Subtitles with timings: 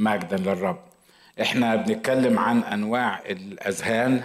[0.00, 0.78] مجدا للرب.
[1.40, 4.22] إحنا بنتكلم عن أنواع الأذهان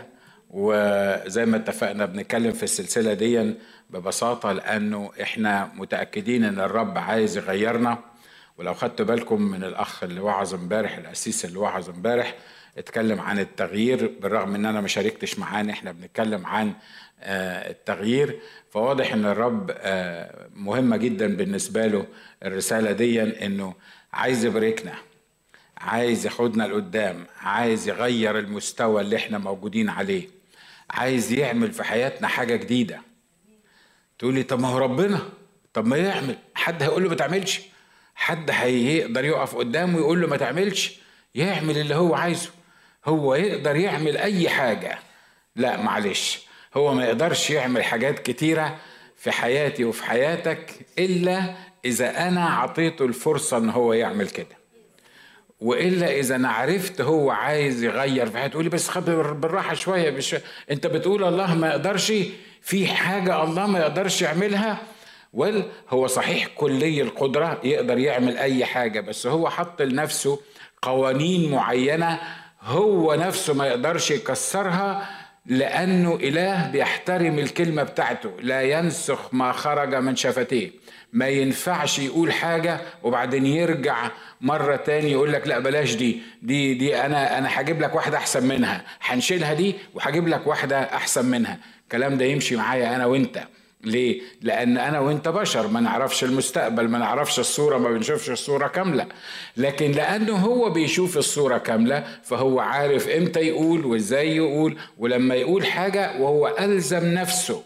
[0.50, 3.54] وزي ما اتفقنا بنتكلم في السلسلة دي
[3.90, 7.98] ببساطة لأنه إحنا متأكدين إن الرب عايز يغيرنا.
[8.58, 12.36] ولو خدتوا بالكم من الأخ اللي وعظ امبارح الاسيس اللي وعظ امبارح
[12.78, 14.12] اتكلم عن التغيير.
[14.22, 16.74] بالرغم إن أنا ما شاركتش معاه إحنا بنتكلم عن
[17.22, 18.40] التغيير.
[18.70, 19.72] فواضح إن الرب
[20.56, 22.06] مهمة جدا بالنسبة له
[22.44, 23.74] الرسالة دي إنه
[24.14, 24.94] عايز يباركنا.
[25.78, 30.30] عايز ياخدنا لقدام عايز يغير المستوى اللي إحنا موجودين عليه
[30.90, 33.02] عايز يعمل في حياتنا حاجة جديدة.
[34.20, 35.22] تقولي طب ما هو ربنا
[35.74, 36.38] طب ما يعمل.
[36.56, 37.62] حد هيقول له ما تعملش.
[38.16, 41.00] حد هيقدر يقف قدامه ويقول له ما تعملش.
[41.36, 42.50] يعمل اللي هو عايزه.
[43.06, 45.00] هو يقدر يعمل أي حاجة.
[45.56, 46.46] لا معلش
[46.78, 48.78] هو ما يقدرش يعمل حاجات كتيرة
[49.18, 54.65] في حياتي وفي حياتك إلا إذا أنا عطيته الفرصة إن هو يعمل كده.
[55.60, 60.36] وإلا إذا أنا عرفت هو عايز يغير في حياتي تقولي بس خبر بالراحة شوية بش...
[60.72, 62.14] أنت بتقول الله ما يقدرش
[62.62, 64.78] في حاجة الله ما يقدرش يعملها
[65.34, 70.40] وال هو صحيح كلي القدرة يقدر يعمل أي حاجة بس هو حط لنفسه
[70.82, 72.20] قوانين معينة
[72.62, 75.08] هو نفسه ما يقدرش يكسرها
[75.46, 80.72] لأنه إله بيحترم الكلمة بتاعته لا ينسخ ما خرج من شفتيه.
[81.16, 84.10] ما ينفعش يقول حاجة وبعدين يرجع
[84.42, 88.46] مرة تاني يقول لك لا بلاش دي دي دي أنا أنا هجيب لك واحدة أحسن
[88.48, 88.84] منها.
[89.02, 91.58] هنشيلها دي وهجيب لك واحدة أحسن منها.
[91.84, 93.44] الكلام ده يمشي معايا أنا وأنت.
[93.84, 99.06] ليه؟ لأن أنا وأنت بشر ما نعرفش المستقبل ما نعرفش الصورة ما بنشوفش الصورة كاملة.
[99.58, 106.12] لكن لأنه هو بيشوف الصورة كاملة فهو عارف إمتى يقول وإزاي يقول ولما يقول حاجة
[106.22, 107.64] وهو ألزم نفسه.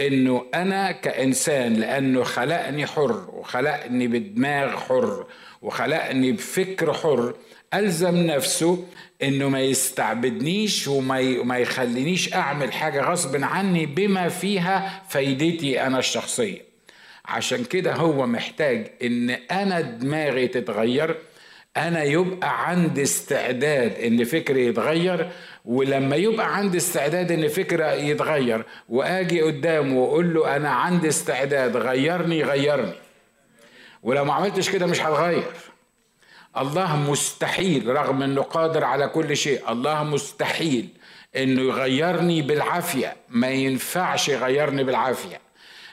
[0.00, 5.26] إنه أنا كإنسان لأنه خلقني حر وخلقني بدماغ حر
[5.62, 7.34] وخلقني بفكر حر
[7.74, 8.84] ألزم نفسه
[9.22, 16.70] إنه ما يستعبدنيش وما ما يخلينيش أعمل حاجة غصب عني بما فيها فايدتي أنا الشخصية.
[17.24, 21.16] عشان كده هو محتاج إن أنا دماغي تتغير
[21.76, 25.30] أنا يبقى عندي استعداد إن فكري يتغير
[25.64, 32.42] ولما يبقى عندي استعداد إن فكرة يتغير وآجي قدامه وأقول له أنا عندي استعداد غيرني
[32.42, 32.94] غيرني.
[34.02, 35.52] ولو ما عملتش كده مش هتغير.
[36.56, 40.88] الله مستحيل رغم إنه قادر على كل شيء الله مستحيل
[41.36, 43.16] إنه يغيرني بالعافية.
[43.28, 45.40] ما ينفعش يغيرني بالعافية.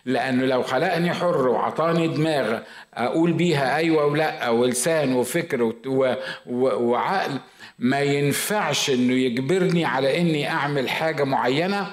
[0.07, 2.59] لأنه لو خلقني حر وعطاني دماغ
[2.93, 5.73] أقول بيها أيوه ولأ ولسان وفكر.
[6.47, 7.37] وعقل
[7.79, 11.91] ما ينفعش إنه يجبرني على إني أعمل حاجة معينة.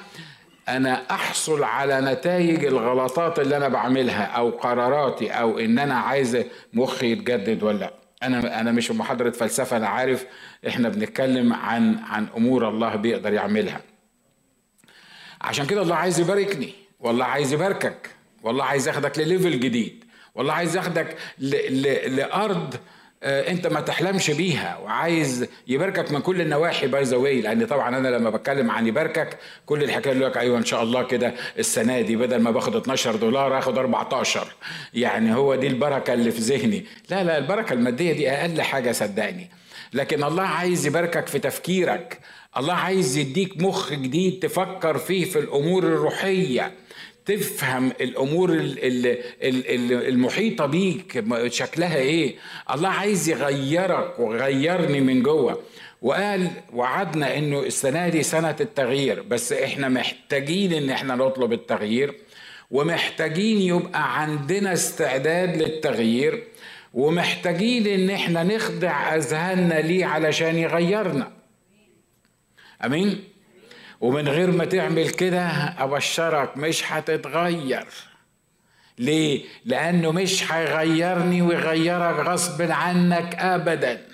[0.68, 6.38] أنا أحصل على نتائج الغلطات اللي أنا بعملها أو قراراتي أو إن أنا عايز
[6.72, 7.92] مخي يتجدد ولا لأ.
[8.22, 10.26] أنا أنا مش محاضرة فلسفة أنا عارف
[10.68, 13.80] إحنا بنتكلم عن عن أمور الله بيقدر يعملها.
[15.40, 16.83] عشان كده الله عايز يباركني.
[17.04, 18.10] والله عايز يباركك.
[18.42, 20.04] والله عايز ياخدك لليفل جديد.
[20.34, 21.16] والله عايز ياخدك.
[22.08, 22.74] لأرض
[23.22, 24.78] انت ما تحلمش بيها.
[24.78, 29.38] وعايز يباركك من كل النواحي by the way لأن طبعا أنا لما بتكلم عن يباركك
[29.66, 33.16] كل الحكاية يقول لك أيوه إن شاء الله كده السنة دي بدل ما باخد 12
[33.16, 34.54] دولار آخد 14
[34.94, 36.84] يعني هو دي البركة اللي في ذهني.
[37.10, 39.50] لا لا البركة المادية دي أقل حاجة صدقني.
[39.92, 42.20] لكن الله عايز يباركك في تفكيرك.
[42.56, 46.72] الله عايز يديك مخ جديد تفكر فيه في الأمور الروحية.
[47.26, 48.50] تفهم الأمور
[50.08, 52.34] المحيطة بيك شكلها إيه.
[52.70, 55.62] الله عايز يغيرك وغيرني من جوه.
[56.02, 62.14] وقال وعدنا إنه السنة دي سنة التغيير بس إحنا محتاجين إن إحنا نطلب التغيير
[62.70, 66.44] ومحتاجين يبقى عندنا استعداد للتغيير
[66.94, 71.32] ومحتاجين إن إحنا نخضع أذهاننا ليه علشان يغيرنا.
[72.84, 73.24] أمين؟
[74.00, 75.46] ومن غير ما تعمل كده
[75.78, 77.86] أبشرك مش هتتغير.
[78.98, 84.06] ليه؟ لأنه مش هيغيرني ويغيرك غصب عنك ابدا.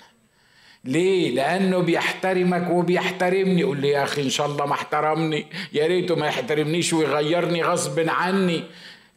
[0.85, 3.63] ليه؟ لأنه بيحترمك وبيحترمني.
[3.63, 5.45] قول لي يا أخي إن شاء الله ما احترمني.
[5.73, 8.63] يا ريته ما يحترمنيش ويغيرني غصب عني.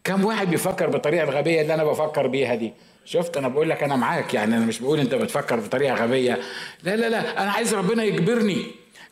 [0.04, 2.72] كم واحد بيفكر بالطريقة الغبية اللي أنا بفكر بيها دي؟
[3.04, 6.38] شفت؟ أنا بقول لك أنا معاك يعني أنا مش بقول أنت بتفكر بطريقة غبية.
[6.82, 8.66] لا لا لا أنا عايز ربنا يجبرني.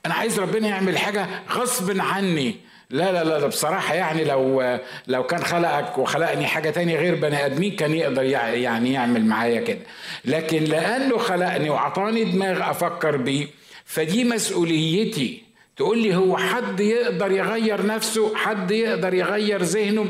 [0.07, 2.57] أنا عايز ربنا يعمل حاجة غصب عني.
[2.91, 7.77] لا لا لا بصراحة يعني لو لو كان خلقك وخلقني حاجة تانية غير بني آدمين
[7.77, 9.79] كان يقدر يعني يعمل معايا كده.
[10.25, 13.47] لكن لأنه خلقني وعطاني دماغ أفكر بيه
[13.85, 15.43] فدي مسؤوليتي.
[15.77, 20.09] تقول لي هو حد يقدر يغير نفسه؟ حد يقدر يغير ذهنه؟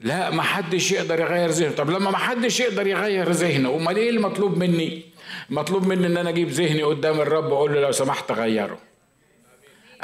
[0.00, 1.72] لا ما حدش يقدر يغير ذهنه.
[1.72, 5.02] طب لما ما حدش يقدر يغير ذهنه أمال إيه المطلوب مني؟
[5.50, 8.78] مطلوب مني إن أنا أجيب ذهني قدام الرب وأقول له لو سمحت غيره.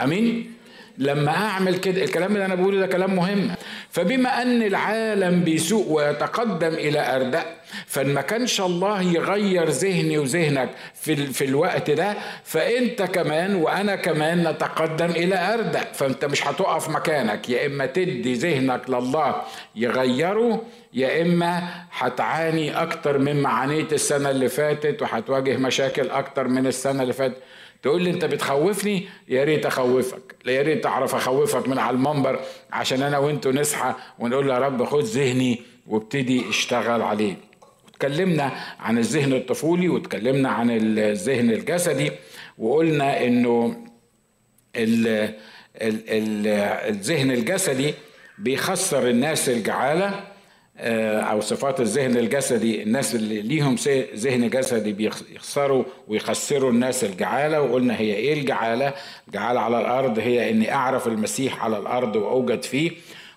[0.04, 0.52] أمين؟
[0.98, 3.50] لما أعمل كده الكلام اللي أنا بقوله ده كلام مهم.
[3.90, 7.42] فبما أن العالم بيسوق ويتقدم إلى اردأ
[7.86, 12.14] فإن ما كانش الله يغير ذهني وذهنك في في الوقت ده
[12.44, 17.48] فأنت كمان وأنا كمان نتقدم إلى اردأ فأنت مش هتقف مكانك.
[17.48, 19.42] يا إما تدي ذهنك لله
[19.76, 20.62] يغيره
[20.94, 21.62] يا إما
[21.92, 27.36] هتعاني أكتر مما عانيت السنة اللي فاتت وهتواجه مشاكل أكتر من السنة اللي فاتت.
[27.82, 30.34] تقول لي انت بتخوفني؟ يا ريت اخوفك.
[30.46, 32.40] يا ريت اعرف اخوفك من على المنبر
[32.72, 37.36] عشان أنا وانتوا نصحى ونقول يا رب خد ذهني وابتدي اشتغل عليه.
[37.88, 42.12] اتكلمنا عن الذهن الطفولي واتكلمنا عن الذهن الجسدي
[42.58, 43.76] وقلنا انه
[46.88, 47.94] الذهن الجسدي
[48.38, 50.24] بيخسر الناس الجعالة
[50.82, 53.76] أو صفات الذهن الجسدي الناس اللي ليهم
[54.14, 58.94] ذهن جسدي بيخسروا ويخسروا الناس الجعالة وقلنا هي إيه الجعالة؟
[59.28, 62.90] الجعاله على الأرض هي إني أعرف المسيح على الأرض وأوجد فيه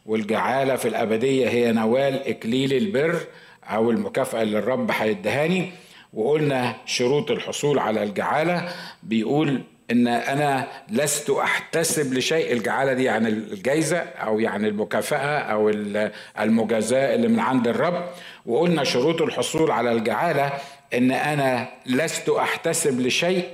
[0.06, 3.16] والجعالة في الأبدية هي نوال إكليل البر
[3.63, 5.72] أو المكافأة اللي الرب هيدهاني.
[6.13, 8.69] وقلنا شروط الحصول على الجعالة
[9.04, 15.69] بيقول إن أنا لست أحتسب لشيء الجعالة دي يعني الجايزة أو يعني المكافأة أو
[16.39, 18.06] المجازاة اللي من عند الرب.
[18.45, 20.51] وقلنا شروط الحصول على الجعالة
[20.94, 23.47] إن أنا لست أحتسب لشيء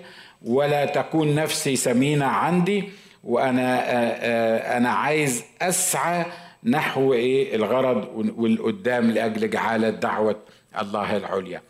[0.46, 2.90] ولا تكون نفسي سمينة عندي
[3.24, 6.26] وأنا أنا عايز أسعى
[6.64, 10.36] نحو إيه؟ الغرض والقدام لأجل جعالة دعوة
[10.82, 11.62] الله العليا.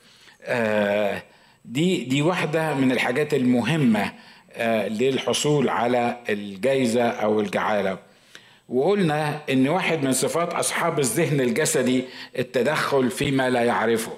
[1.66, 4.12] دي دي واحدة من الحاجات المهمة آه،
[4.88, 7.98] للحصول على الجايزة أو الجعالة.
[8.70, 12.04] وقلنا إن واحد من صفات أصحاب الذهن الجسدي
[12.40, 14.12] التدخل فيما لا يعرفه.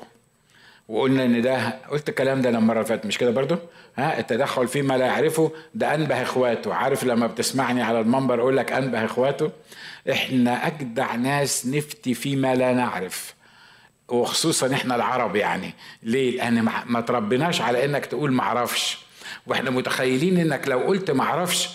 [0.88, 3.56] وقلنا إن ده قلت الكلام ده لما اللي فاتت مش كده برضو؟
[3.98, 6.74] ها التدخل فيما لا يعرفه ده أنبه إخواته.
[6.74, 9.52] عارف لما بتسمعني على المنبر أقول لك أنبه إخواته؟
[10.12, 13.34] إحنا أجدع ناس نفتي فيما لا نعرف.
[14.10, 15.74] وخصوصا إحنا العرب يعني.
[16.04, 18.98] ليه؟ لأن ما تربيناش على إنك تقول معرفش
[19.48, 21.70] وإحنا متخيلين انك لو قلت معرفش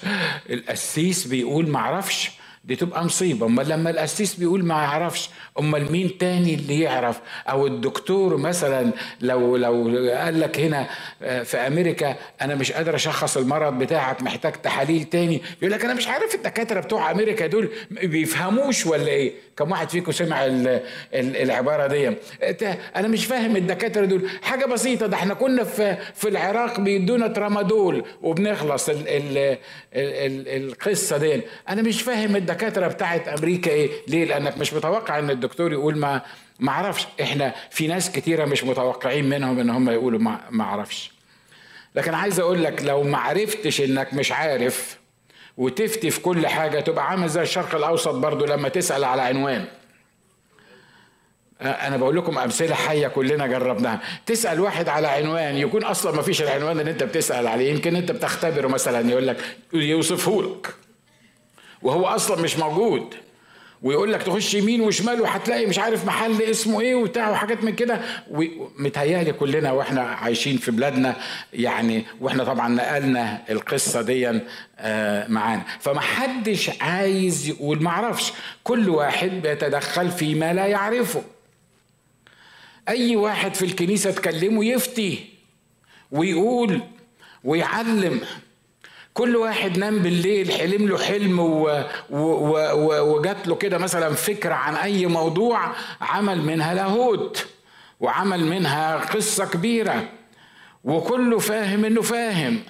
[0.51, 2.31] القسيس بيقول معرفش
[2.65, 3.47] دي تبقى مصيبة.
[3.47, 9.57] أمال لما القسيس بيقول ما يعرفش أمال مين تاني اللي يعرف؟ أو الدكتور مثلا لو
[9.57, 10.87] لو قال لك هنا
[11.23, 15.43] آه، في أمريكا أنا مش قادر أشخص المرض بتاعك محتاج تحاليل تاني.
[15.63, 20.13] يقول لك أنا مش عارف الدكاترة بتوع أمريكا دول بيفهموش ولا إيه؟ كم واحد فيكم
[20.13, 20.47] سمع
[21.15, 22.17] العبارة دي؟
[22.97, 24.29] أنا مش فاهم الدكاترة دول.
[24.43, 29.57] حاجة بسيطة ده إحنا كنا في في العراق بيدونا ترامادول وبنخلص ال ال
[29.95, 31.41] ال القصة دي.
[31.69, 36.23] أنا مش فاهم الدكاترة بتاعت أمريكا إيه؟ ليه؟ لأنك مش متوقع إن الدكتور يقول ما
[36.61, 37.07] ما أعرفش.
[37.23, 40.21] إحنا في ناس كتيرة مش متوقعين منهم ان هم يقولوا
[40.51, 41.13] ما أعرفش.
[41.95, 44.99] لكن عايز أقول لك لو ما عرفتش انك مش عارف
[45.57, 49.65] وتفتي في كل حاجة تبقى عامل زي الشرق الأوسط برضو لما تسأل على عنوان.
[51.61, 54.01] أنا بقول لكم أمثلة حية كلنا جربناها.
[54.27, 57.71] تسأل واحد على عنوان يكون أصلا ما فيش العنوان اللي أنت بتسأل عليه.
[57.73, 60.75] يمكن أنت بتختبره مثلا يقول لك يوصفه لك
[61.83, 63.15] وهو أصلا مش موجود.
[63.83, 68.01] ويقول لك تخش يمين وشمال وهتلاقي مش عارف محل اسمه إيه وبتاع وحاجات من كده.
[68.31, 71.17] ومتهيألي كلنا وإحنا عايشين في بلادنا
[71.53, 74.41] يعني وإحنا طبعا نقلنا القصة دي
[74.79, 75.63] آه، معانا.
[75.81, 78.33] فمحدش عايز يقول معرفش
[78.65, 81.23] كل واحد بيتدخل فيما لا يعرفه.
[82.89, 85.25] أي واحد في الكنيسة تكلمه يفتي
[86.13, 86.81] ويقول
[87.45, 88.21] ويعلم
[89.17, 91.39] كل واحد نام بالليل حلم له حلم
[92.11, 97.47] وجات له كده مثلا فكرة عن أي موضوع عمل منها لاهوت
[98.01, 100.09] وعمل منها قصة كبيرة
[100.85, 102.63] وكله فاهم إنه فاهم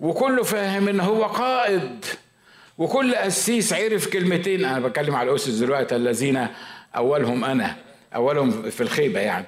[0.00, 2.04] وكله فاهم إن هو قائد
[2.78, 4.64] وكل قسيس عرف كلمتين.
[4.64, 6.46] أنا بتكلم على الأسس دلوقتي الذين
[6.96, 7.76] أولهم أنا.
[8.14, 9.46] أولهم في الخيبة يعني.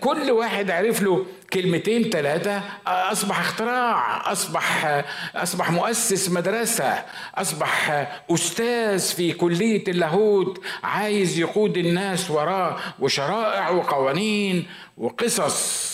[0.00, 5.02] كل واحد عرف له كلمتين ثلاثة أصبح اختراع أصبح
[5.34, 7.90] أصبح مؤسس مدرسة أصبح
[8.30, 15.90] أستاذ في كلية اللاهوت عايز يقود الناس وراه وشرائع وقوانين وقصص.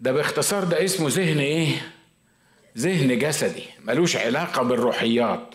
[0.00, 1.68] ده باختصار ده اسمه ذهن إيه؟
[2.78, 3.64] ذهن جسدي.
[3.84, 5.54] ملوش علاقة بالروحيات.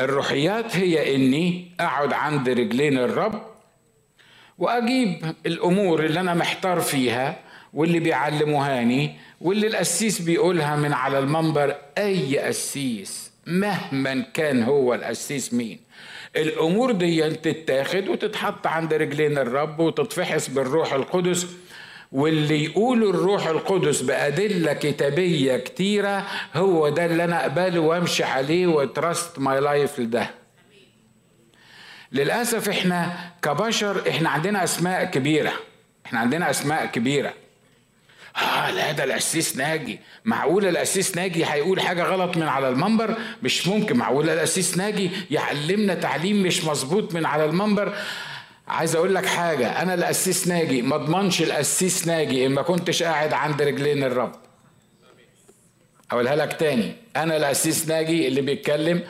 [0.00, 3.42] الروحيات هي إني أقعد عند رجلين الرب
[4.58, 7.40] وأجيب الأمور اللي أنا محتار فيها
[7.74, 15.78] واللي بيعلموهاني واللي القسيس بيقولها من على المنبر أي قسيس مهما كان هو القسيس مين.
[16.36, 21.46] الأمور دي تتاخد وتتحط عند رجلين الرب وتتفحص بالروح القدس
[22.14, 28.78] واللي يقوله الروح القدس بأدلة كتابية كتيرة هو ده اللي أنا أقبله وأمشي عليه و
[28.78, 30.30] trust my life لده.
[32.12, 35.52] للأسف إحنا كبشر إحنا عندنا أسماء كبيرة.
[36.06, 37.34] إحنا عندنا أسماء كبيرة.
[38.36, 40.00] آه لا ده القسيس ناجي.
[40.24, 43.96] معقول القسيس ناجي هيقول حاجة غلط من على المنبر؟ مش ممكن.
[43.96, 47.94] معقول القسيس ناجي يعلمنا تعليم مش مظبوط من على المنبر؟
[48.68, 53.32] عايز أقول لك حاجة أنا القسيس ناجي ما اضمنش القسيس ناجي إن ما كنتش قاعد
[53.32, 54.32] عند رجلين الرب.
[56.10, 59.02] أقولها لك تاني أنا القسيس ناجي اللي بيتكلم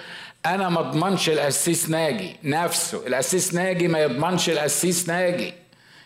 [0.46, 5.54] أنا ما اضمنش القسيس ناجي نفسه القسيس ناجي ما يضمنش القسيس ناجي.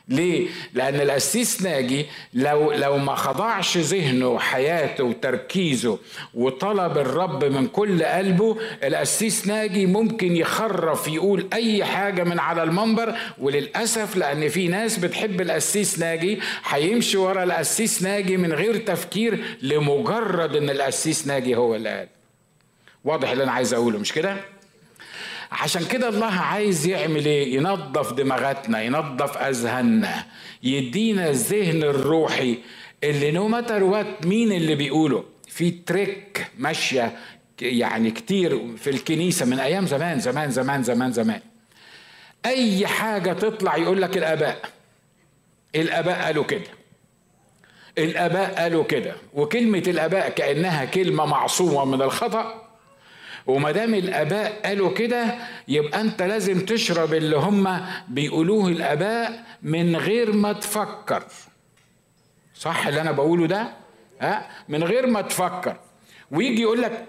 [0.08, 5.98] ليه؟ لأن القسيس ناجي لو لو ما خضعش ذهنه وحياته وتركيزه
[6.34, 13.14] وطلب الرب من كل قلبه القسيس ناجي ممكن يخرف يقول أي حاجة من على المنبر
[13.38, 20.56] وللأسف لأن في ناس بتحب القسيس ناجي هيمشي ورا القسيس ناجي من غير تفكير لمجرد
[20.56, 22.08] إن القسيس ناجي هو اللي قال.
[23.04, 24.36] واضح اللي أنا عايز أقوله مش كده؟
[25.52, 30.24] عشان كده الله عايز يعمل إيه؟ ينظف دماغاتنا ينظف أذهاننا
[30.62, 32.58] يدينا الذهن الروحي.
[33.04, 37.18] اللي no matter what مين اللي بيقوله؟ في trick ماشية
[37.60, 41.40] يعني كتير في الكنيسة من أيام زمان زمان زمان زمان زمان.
[42.46, 44.60] أي حاجة تطلع يقول لك الآباء.
[45.74, 46.70] الآباء قالوا كده.
[47.98, 49.14] الآباء قالوا كده.
[49.34, 52.67] وكلمة الآباء كأنها كلمة معصومة من الخطأ.
[53.48, 55.34] وما دام الآباء قالوا كده
[55.68, 61.24] يبقى أنت لازم تشرب اللي هم بيقولوه الآباء من غير ما تفكر.
[62.54, 63.68] صح اللي أنا بقوله ده؟
[64.20, 65.76] ها؟ من غير ما تفكر.
[66.30, 67.04] ويجي يقول لك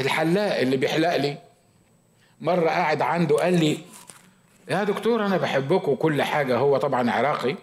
[0.00, 1.38] الحلاق اللي بيحلق لي.
[2.40, 3.78] مرة قاعد عنده قال لي
[4.70, 7.56] يا دكتور أنا بحبكم كل حاجة هو طبعا عراقي.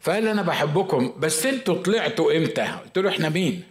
[0.00, 3.62] فقال لي أنا بحبكم بس أنتوا طلعتوا إمتى؟ قلت له إحنا مين؟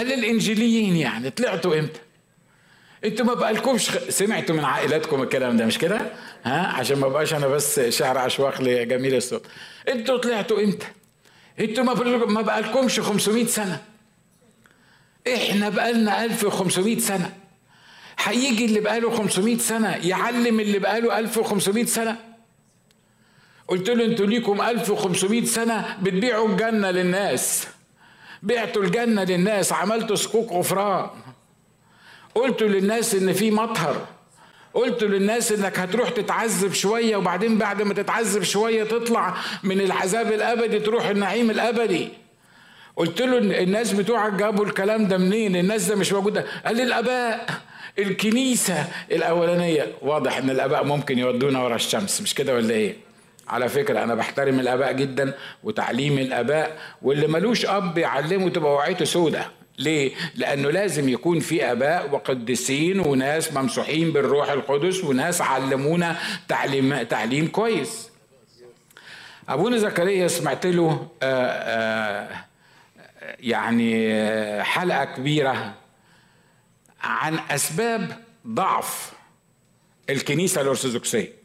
[0.00, 2.00] قال الانجيليين يعني طلعتوا إمتى؟
[3.04, 6.00] أنتوا ما بقالكمش سمعتوا من عائلاتكم الكلام ده مش كده؟
[6.44, 9.46] ها؟ عشان ما بقاش أنا بس شعر عشواق لجميل الصوت.
[9.88, 10.86] أنتوا طلعتوا إمتى؟
[11.60, 11.84] أنتوا
[12.26, 13.82] ما بقالكمش 500 سنة.
[15.34, 17.32] إحنا بقالنا 1500 سنة.
[18.18, 22.16] هيجي اللي بقاله 500 سنة يعلم اللي بقاله 1500 سنة؟
[23.68, 27.66] قلت له أنتوا ليكم 1500 سنة بتبيعوا الجنة للناس.
[28.42, 31.06] بعتوا الجنة للناس عملتوا صكوك غفران.
[32.34, 34.06] قلتوا للناس إن في مطهر.
[34.74, 40.78] قلت للناس إنك هتروح تتعذب شوية وبعدين بعد ما تتعذب شوية تطلع من العذاب الأبدي
[40.78, 42.08] تروح النعيم الأبدي.
[42.96, 47.46] قلت له الناس بتوعك جابوا الكلام ده منين؟ الناس ده مش موجوده قال لي الآباء
[47.98, 49.92] الكنيسة الأولانية.
[50.02, 52.96] واضح إن الآباء ممكن يودونا ورا الشمس مش كده ولا إيه؟
[53.50, 59.50] على فكرة أنا بحترم الآباء جدا وتعليم الآباء واللي ملوش أب يعلمه تبقى وعيته سودة
[59.78, 66.16] ليه؟ لأنه لازم يكون في آباء وقديسين وناس ممسوحين بالروح القدس وناس علمونا
[66.48, 68.10] تعليم تعليم كويس.
[69.48, 72.46] أبونا زكريا سمعت له آآ آآ
[73.40, 75.74] يعني حلقة كبيرة
[77.02, 78.16] عن أسباب
[78.46, 79.12] ضعف
[80.10, 81.39] الكنيسة الأرثوذكسية.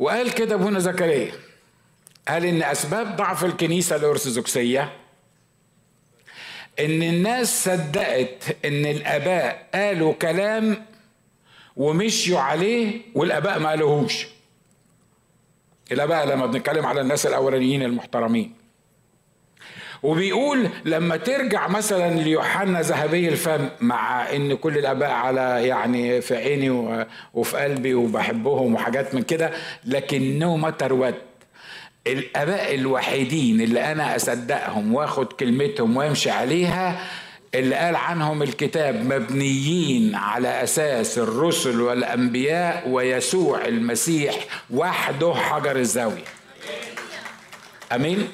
[0.00, 1.32] وقال كده أبونا زكريا
[2.28, 4.92] قال إن أسباب ضعف الكنيسة الأرثوذكسية
[6.80, 10.86] إن الناس صدقت إن الآباء قالوا كلام
[11.76, 14.26] ومشيوا عليه والآباء ما قالوهوش.
[15.92, 18.54] الآباء لما بنتكلم على الناس الأولانيين المحترمين.
[20.02, 26.70] وبيقول لما ترجع مثلا ليوحنا ذهبي الفم مع إن كل الآباء على يعني في عيني
[27.34, 29.50] وفي قلبي وبحبهم وحاجات من كده
[29.84, 31.14] لكنه ما تروت.
[32.06, 37.06] الآباء الوحيدين اللي أنا أصدقهم وآخد كلمتهم وأمشي عليها
[37.54, 44.34] اللي قال عنهم الكتاب مبنيين على أساس الرسل والأنبياء ويسوع المسيح
[44.70, 46.24] وحده حجر الزاوية.
[47.92, 48.28] آمين؟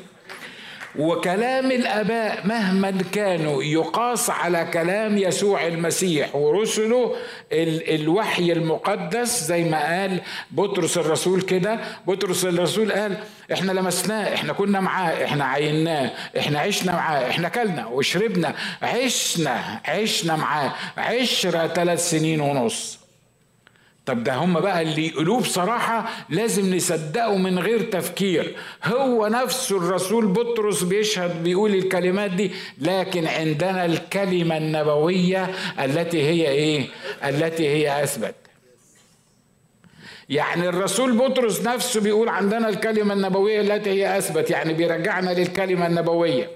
[0.99, 7.15] وكلام الأباء مهما كانوا يقاس على كلام يسوع المسيح ورسله
[7.53, 11.79] الوحي المقدس زي ما قال بطرس الرسول كده.
[12.07, 13.17] بطرس الرسول قال
[13.53, 20.37] إحنا لمسناه إحنا كنا معاه إحنا عيناه إحنا عشنا معاه إحنا كلنا وشربنا عشنا عشنا
[20.37, 23.06] معاه عشرة ثلاث سنين ونص.
[24.07, 28.57] طب ده هم بقى اللي يقولوه بصراحة لازم نصدقه من غير تفكير.
[28.85, 35.51] هو نفسه الرسول بطرس بيشهد بيقول الكلمات دي لكن عندنا الكلمة النبوية
[35.85, 36.87] التي هي إيه؟
[37.25, 38.35] التي هي أثبت.
[40.29, 46.51] يعني الرسول بطرس نفسه بيقول عندنا الكلمة النبوية التي هي أثبت يعني بيرجعنا للكلمة النبوية.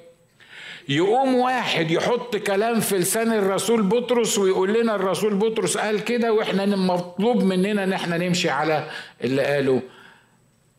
[0.89, 6.67] يقوم واحد يحط كلام في لسان الرسول بطرس ويقول لنا الرسول بطرس قال كده وإحنا
[6.67, 8.91] مطلوب مننا ان إحنا نمشي على
[9.25, 9.83] اللي قاله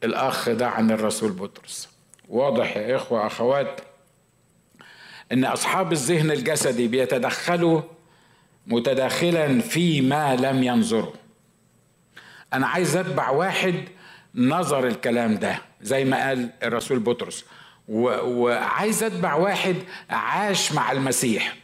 [0.04, 1.90] الأخ ده عن الرسول بطرس.
[2.30, 3.82] واضح يا إخوة أخوات
[5.32, 7.82] إن أصحاب الذهن الجسدي بيتدخلوا
[8.68, 11.14] متداخلا فيما لم ينظروا.
[12.54, 13.76] أنا عايز أتبع واحد
[14.36, 17.46] نظر الكلام ده زي ما قال الرسول بطرس.
[17.92, 19.76] وعايز أتبع واحد
[20.10, 21.56] عاش مع المسيح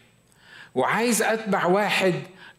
[0.75, 2.13] وعايز أتبع واحد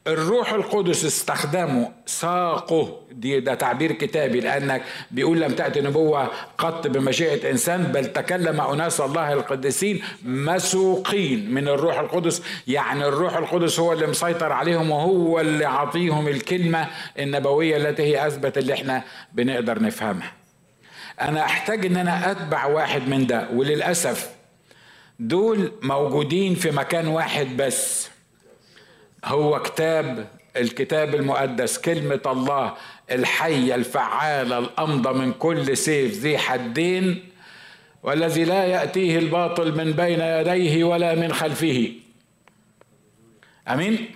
[0.07, 3.01] الروح القدس استخدمه ساقه.
[3.13, 9.01] دي ده تعبير كتابي لأنك بيقول لم تأتي نبوة قط بمشيئة إنسان بل تكلم أناس
[9.01, 12.43] الله القديسين مسوقين من الروح القدس.
[12.67, 16.87] يعني الروح القدس هو اللي مسيطر عليهم وهو اللي عطيهم الكلمة
[17.19, 20.38] النبوية التي هي اثبت اللي إحنا بنقدر نفهمها.
[21.21, 24.31] أنا أحتاج إن أنا أتبع واحد من ده وللأسف
[25.19, 28.09] دول موجودين في مكان واحد بس.
[29.25, 32.75] هو كتاب الكتاب المقدس كلمة الله
[33.11, 37.25] الحية الفعالة الأمضى من كل سيف ذي حدين
[38.03, 41.93] والذي لا يأتيه الباطل من بين يديه ولا من خلفه.
[43.69, 44.11] أمين؟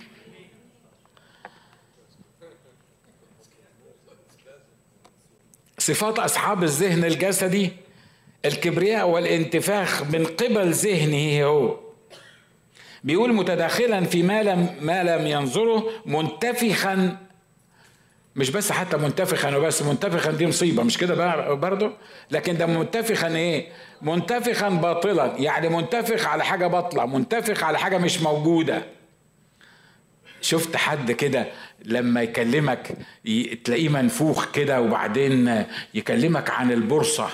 [5.83, 7.69] صفات أصحاب الذهن الجسدي؟
[8.45, 11.79] الكبرياء والانتفاخ من قبل ذهنه هو.
[13.03, 17.17] بيقول متداخلا في ما لم ما لم ينظره منتفخا.
[18.35, 21.91] مش بس حتى منتفخا وبس منتفخا دي مصيبة مش كده برضه؟
[22.31, 23.67] لكن ده منتفخا إيه؟
[24.01, 25.33] منتفخا باطلا.
[25.37, 28.83] يعني منتفخ على حاجة باطلة منتفخ على حاجة مش موجودة.
[30.41, 31.47] شفت حد كده
[31.85, 32.91] لما يكلمك
[33.63, 35.63] تلاقيه منفوخ كده وبعدين
[35.93, 37.29] يكلمك عن البورصة.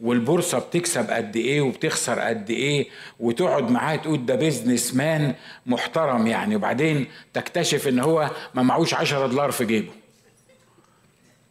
[0.00, 2.86] والبورصة بتكسب قد إيه وبتخسر قد إيه
[3.20, 5.34] وتقعد معاه تقول ده business man
[5.66, 6.56] محترم يعني.
[6.56, 9.92] وبعدين تكتشف إن هو ما معهوش 10 دولار في جيبه.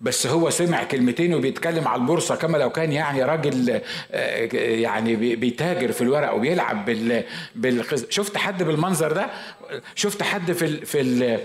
[0.01, 3.81] بس هو سمع كلمتين وبيتكلم على البورصة كما لو كان يعني راجل
[4.11, 7.23] آه، يعني بيتاجر في الورق وبيلعب بال
[7.55, 9.29] بال شفت حد بالمنظر ده؟
[9.95, 11.37] شفت حد في في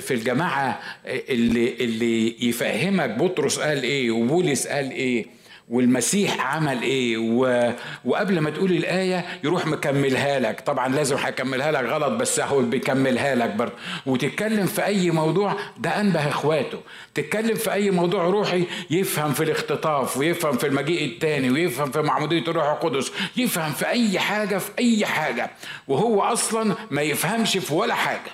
[0.00, 5.26] في الجماعة اللي اللي يفهمك بطرس قال إيه وبولس قال إيه؟
[5.68, 7.72] والمسيح عمل إيه؟ و...
[8.04, 10.60] وقبل ما تقول الآية يروح مكملها لك.
[10.60, 13.72] طبعا لازم هيكملها لك غلط بس هو بيكملها لك برضه.
[14.06, 16.80] وتتكلم في أي موضوع ده أنبه إخواته.
[17.14, 22.48] تتكلم في أي موضوع روحي يفهم في الاختطاف ويفهم في المجيء الثاني ويفهم في معمودية
[22.48, 23.12] الروح القدس.
[23.36, 25.50] يفهم في أي حاجة في أي حاجة.
[25.88, 28.32] وهو أصلا ما يفهمش في ولا حاجة.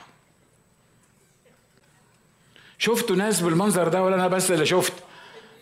[2.78, 4.92] شفتوا ناس بالمنظر ده ولا أنا بس اللي شفت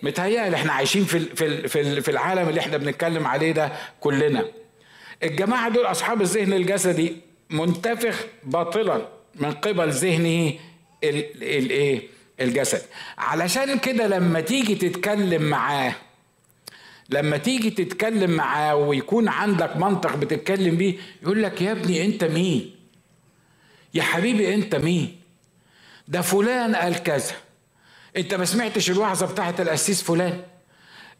[0.02, 4.44] متهيألي إحنا عايشين في في في في العالم اللي إحنا بنتكلم عليه ده كلنا.
[5.22, 7.16] الجماعة دول أصحاب الذهن الجسدي
[7.50, 10.52] منتفخ باطلا من قبل ذهنه
[11.04, 12.02] الايه
[12.40, 12.82] الجسد.
[13.18, 15.94] علشان كده لما تيجي تتكلم معاه
[17.10, 22.74] لما تيجي تتكلم معاه ويكون عندك منطق بتتكلم بيه يقول لك يا ابني أنت مين؟
[23.94, 25.20] يا حبيبي أنت مين؟
[26.08, 27.32] ده فلان قال كذا.
[28.16, 30.42] انت ما سمعتش الوعظة بتاعت القسيس فلان.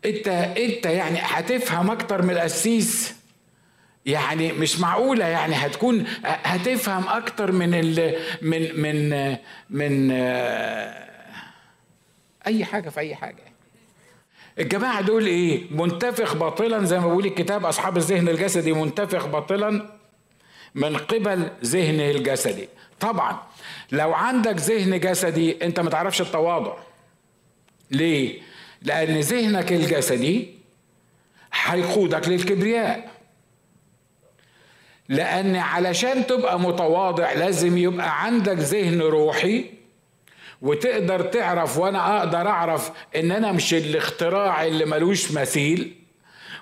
[0.05, 3.15] انت انت يعني هتفهم أكتر من القسيس.
[4.07, 9.37] يعني مش معقولة يعني هتكون هتفهم أكتر من ال من من
[9.71, 10.11] من
[12.47, 13.43] أي حاجة في أي حاجة.
[14.59, 19.91] الجماعة دول إيه؟ منتفخ باطلا زي ما بيقول الكتاب أصحاب الذهن الجسدي منتفخ باطلا
[20.75, 22.69] من قبل ذهنه الجسدي.
[23.01, 23.39] طبعا
[23.93, 26.86] لو عندك ذهن جسدي انت ما تعرفش التواضع.
[27.91, 28.41] ليه؟
[28.83, 30.49] لأن ذهنك الجسدي
[31.53, 33.11] هيقودك للكبرياء.
[35.09, 39.65] لأن علشان تبقى متواضع لازم يبقى عندك ذهن روحي
[40.63, 45.96] وتقدر تعرف وأنا أقدر أعرف إن أنا مش الاختراع اللي ملوش مثيل.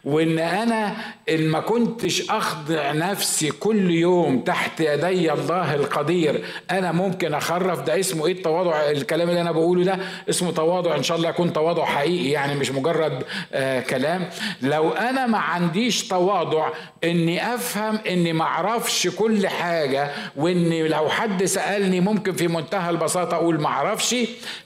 [0.04, 0.96] وإن أنا
[1.28, 7.80] إن ما كنتش أخضع نفسي كل يوم تحت يدي الله القدير أنا ممكن أخرف.
[7.80, 9.98] ده اسمه إيه التواضع؟ الكلام اللي أنا بقوله ده
[10.30, 10.96] اسمه تواضع.
[10.96, 14.28] إن شاء الله يكون تواضع حقيقي يعني مش مجرد آه كلام.
[14.62, 16.68] لو أنا ما عنديش تواضع
[17.04, 23.34] إني أفهم إني ما أعرفش كل حاجة وإني لو حد سألني ممكن في منتهى البساطة
[23.34, 24.16] أقول ما أعرفش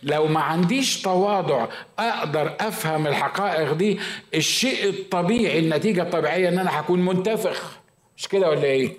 [0.03, 1.67] لو ما عنديش تواضع
[1.99, 3.99] أقدر أفهم الحقائق دي
[4.35, 7.79] الشيء الطبيعي النتيجة الطبيعية إن أنا هكون منتفخ.
[8.17, 8.93] مش كده ولا إيه؟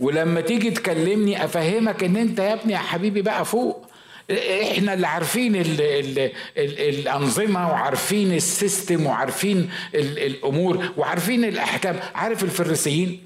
[0.00, 3.86] ولما تيجي تكلمني أفهمك إن أنت يا ابني يا حبيبي بقى فوق.
[4.72, 6.18] إحنا اللي عارفين ال ال
[6.58, 12.00] ال الأنظمة وعارفين السيستم وعارفين ال الأمور وعارفين الأحكام.
[12.14, 13.24] عارف الفريسيين؟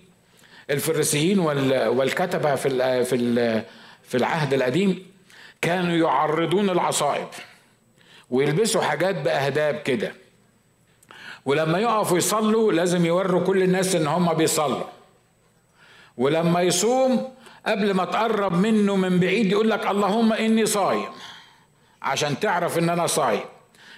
[0.70, 3.62] الفريسيين والكتبة في في
[4.02, 5.06] في العهد القديم
[5.60, 7.28] كانوا يعرضون العصائب
[8.30, 10.12] ويلبسوا حاجات بأهداب كده.
[11.44, 14.84] ولما يقفوا يصلوا لازم يوروا كل الناس إن هم بيصلوا.
[16.16, 17.28] ولما يصوم
[17.66, 21.08] قبل ما تقرب منه من بعيد يقول لك اللهم إني صايم
[22.02, 23.40] عشان تعرف إن أنا صايم.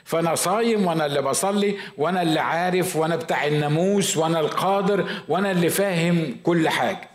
[0.05, 5.69] فأنا صايم وأنا اللي بصلي وأنا اللي عارف وأنا بتاع الناموس وأنا القادر وأنا اللي
[5.69, 7.09] فاهم كل حاجة.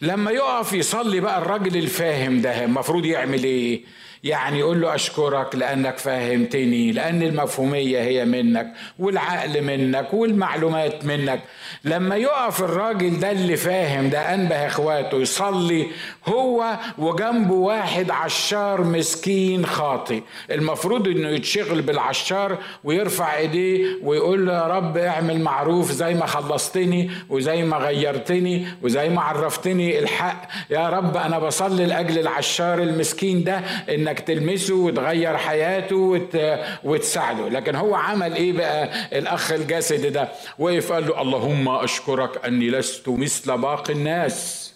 [0.00, 3.84] لما يقف يصلي بقى الراجل الفاهم ده المفروض يعمل إيه؟
[4.24, 11.40] يعني يقول له أشكرك لأنك فهمتني لأن المفهومية هي منك والعقل منك والمعلومات منك.
[11.84, 15.86] لما يقف الراجل ده اللي فاهم ده أنبه إخواته يصلي
[16.26, 24.66] هو وجنبه واحد عشار مسكين خاطي المفروض إنه يتشغل بالعشار ويرفع إيديه ويقول له يا
[24.66, 30.48] رب اعمل معروف زي ما خلصتني وزي ما غيرتني وزي ما عرفتني الحق.
[30.70, 33.58] يا رب أنا بصلي لأجل العشار المسكين ده
[33.88, 36.38] إنك إنك تلمسه وتغير حياته وت...
[36.84, 37.48] وتساعده.
[37.48, 40.28] لكن هو عمل إيه بقى؟ الأخ الجسد ده.
[40.58, 44.72] وقف قال له اللهم أشكرك أني لست مثل باقي الناس.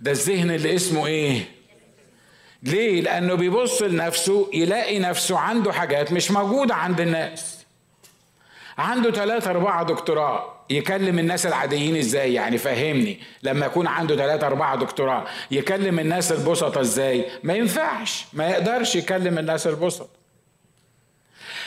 [0.00, 1.44] ده الذهن اللي اسمه إيه؟
[2.62, 7.53] ليه؟ لأنه بيبص لنفسه يلاقي نفسه عنده حاجات مش موجودة عند الناس.
[8.78, 10.54] عنده ثلاثة أربعة دكتوراه.
[10.70, 13.18] يكلم الناس العاديين إزاي؟ يعني فهمني.
[13.42, 18.26] لما يكون عنده ثلاثة أربعة دكتوراه يكلم الناس البسطة إزاي؟ ما ينفعش.
[18.32, 20.10] ما يقدرش يكلم الناس البسط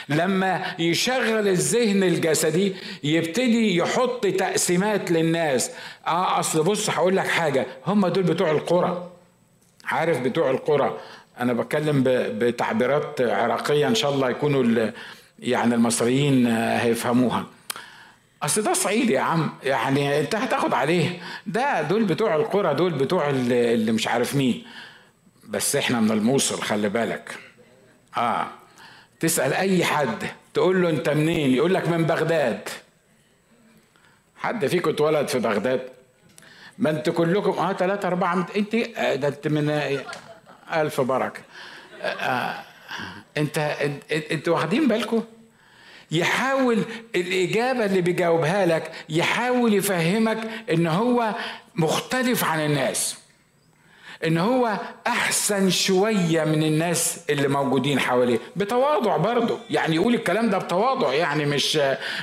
[0.08, 5.70] لما يشغل الذهن الجسدي يبتدي يحط تقسيمات للناس.
[6.06, 7.66] آه أصل بص هقول لك حاجة.
[7.86, 9.10] هم دول بتوع القرى.
[9.84, 10.98] عارف بتوع القرى؟
[11.40, 14.90] أنا بتكلم بتعبيرات عراقية إن شاء الله يكونوا
[15.38, 17.46] يعني المصريين هيفهموها.
[18.42, 21.20] أصل ده صعيدي يا عم يعني أنت هتاخد عليه.
[21.46, 24.64] ده دول بتوع القرى دول بتوع اللي مش عارف مين.
[25.48, 27.34] بس إحنا من الموصل خلي بالك.
[28.16, 28.46] آه.
[29.20, 30.24] تسأل أي حد
[30.54, 32.68] تقول له أنت منين؟ يقول لك من بغداد.
[34.36, 35.82] حد فيكم اتولد في بغداد؟
[36.78, 40.00] ما أنتوا كلكم آه ثلاثة أربعة أنت آه، ده أنت من آه،
[40.72, 41.40] ألف بركة.
[42.02, 42.64] آه, آه،
[43.36, 43.58] انت
[44.30, 45.24] أنتوا واخدين بالكم؟
[46.10, 51.34] يحاول الإجابة اللي بيجاوبها لك يحاول يفهمك إن هو
[51.74, 53.16] مختلف عن الناس.
[54.26, 58.38] إن هو أحسن شوية من الناس اللي موجودين حواليه.
[58.56, 59.58] بتواضع برضه.
[59.70, 61.78] يعني يقول الكلام ده بتواضع يعني مش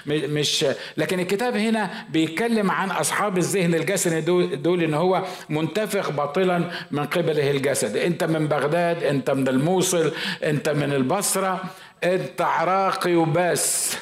[0.07, 0.65] مش
[0.97, 7.05] لكن الكتاب هنا بيتكلم عن أصحاب الذهن الجسدي دول, دول إن هو منتفخ باطلا من
[7.05, 7.97] قبله الجسد.
[7.97, 10.11] أنت من بغداد أنت من الموصل
[10.43, 11.63] أنت من البصرة
[12.03, 13.97] أنت عراقي وبس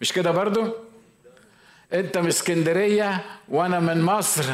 [0.00, 0.66] مش كده برضو
[1.92, 4.44] أنت من اسكندرية وأنا من مصر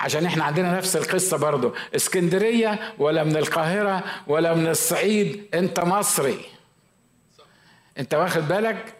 [0.00, 1.74] عشان إحنا عندنا نفس القصة برضو.
[1.96, 6.38] اسكندرية ولا من القاهرة ولا من الصعيد انت مصري.
[7.98, 8.94] انت واخد بالك؟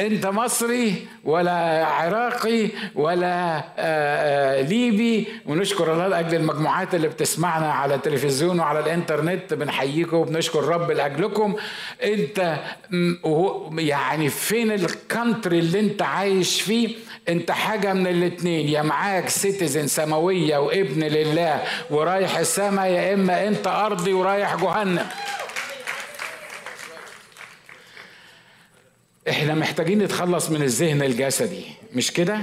[0.00, 5.26] انت مصري ولا عراقي ولا آه، آه، ليبي.
[5.46, 9.54] ونشكر الله لأجل المجموعات اللي بتسمعنا على التلفزيون وعلى الإنترنت.
[9.54, 11.56] بنحييكم وبنشكر رب لأجلكم.
[12.02, 12.58] انت
[13.78, 16.96] يعني فين ال country اللي انت عايش فيه؟
[17.28, 23.66] انت حاجة من الاتنين يا معاك citizenship سماوية وابن لله ورايح السما يا إما أنت
[23.66, 25.06] أرضي ورايح جهنم.
[29.28, 32.38] إحنا محتاجين نتخلص من الذهن الجسدي مش كده؟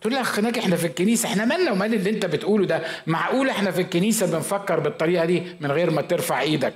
[0.00, 3.48] تقول لي أخ ناجي إحنا في الكنيسة إحنا مالنا ومال اللي أنت بتقوله ده؟ معقول
[3.48, 6.74] إحنا في الكنيسة بنفكر بالطريقة دي من غير ما ترفع إيدك؟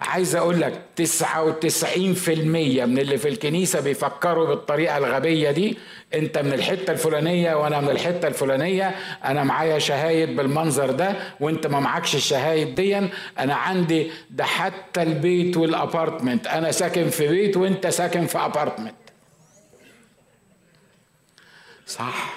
[0.00, 5.78] عايز أقول لك 99% من اللي في الكنيسة بيفكروا بالطريقة الغبية دي
[6.14, 8.94] انت من الحتة الفلانية وأنا من الحتة الفلانية
[9.24, 12.98] أنا معايا شهايد بالمنظر ده وانت ما معكش الشهايد دي
[13.38, 18.94] أنا عندي ده حتى البيت وال apartment أنا ساكن في بيت وانت ساكن في apartment
[21.86, 22.34] صح.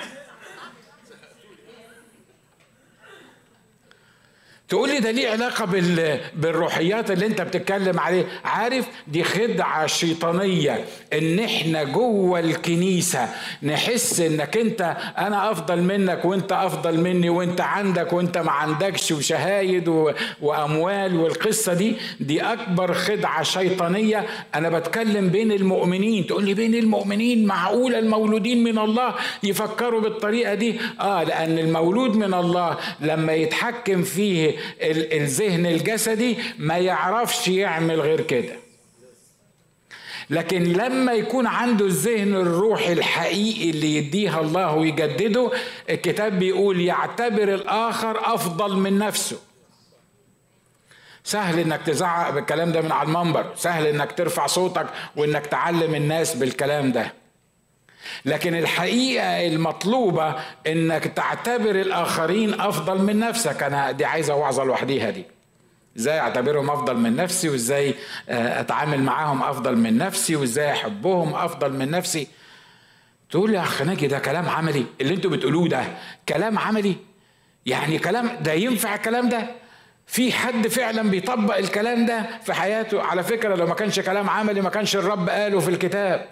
[4.72, 6.20] تقول لي ده ليه علاقة بال...
[6.36, 13.30] بالروحيات اللي انت بتتكلم عليه؟ عارف دي خدعة شيطانية ان إحنا جوه الكنيسة
[13.64, 19.88] نحس انك انت أنا افضل منك وانت افضل مني وانت عندك وانت ما عندكش وشهايد
[19.88, 20.12] و...
[20.42, 26.28] واموال والقصة دي دي اكبر خدعة شيطانية أنا بتكلم بين المؤمنين.
[26.28, 32.34] تقول لي بين المؤمنين معقولة المولودين من الله يفكروا بالطريقة دي؟ آه لأن المولود من
[32.34, 38.54] الله لما يتحكم فيه الذهن الجسدي ما يعرفش يعمل غير كده.
[40.30, 45.52] لكن لما يكون عنده الذهن الروحي الحقيقي اللي يديها الله ويجدده
[45.90, 49.38] الكتاب بيقول يعتبر الآخر أفضل من نفسه.
[51.24, 56.36] سهل إنك تزعق بالكلام ده من على المنبر سهل إنك ترفع صوتك وإنك تعلم الناس
[56.36, 57.14] بالكلام ده.
[58.26, 60.36] لكن الحقيقة المطلوبة
[60.68, 63.64] إنك تعتبر الآخرين أفضل من نفسك.
[63.64, 65.26] أنا دي عايزة وعظة لوحديها دي.
[65.98, 67.96] إزاي أعتبرهم أفضل من نفسي وإزاي
[68.30, 72.28] آه، أتعامل معاهم أفضل من نفسي وإزاي أحبهم أفضل من نفسي؟
[73.32, 74.86] تقول يا أخ ناجي ده كلام عملي.
[75.02, 75.84] اللي أنتوا بتقولوه ده
[76.30, 76.96] كلام عملي.
[77.66, 79.48] يعني كلام ده ينفع الكلام ده؟
[80.08, 84.62] في حد فعلا بيطبق الكلام ده في حياته؟ على فكرة لو ما كانش كلام عملي
[84.62, 86.26] ما كانش الرب قاله في الكتاب.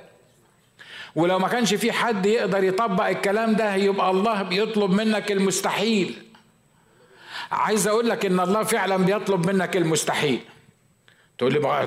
[1.15, 6.15] ولو ما كانش في حد يقدر يطبق الكلام ده يبقى الله بيطلب منك المستحيل.
[7.51, 10.39] عايز أقول لك إن الله فعلا بيطلب منك المستحيل.
[11.37, 11.83] تقول لي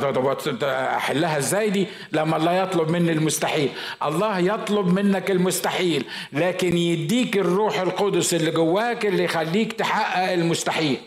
[0.96, 3.70] أحلها إزاي دي؟ لما الله يطلب مني المستحيل.
[4.02, 10.98] الله يطلب منك المستحيل لكن يديك الروح القدس اللي جواك اللي يخليك تحقق المستحيل.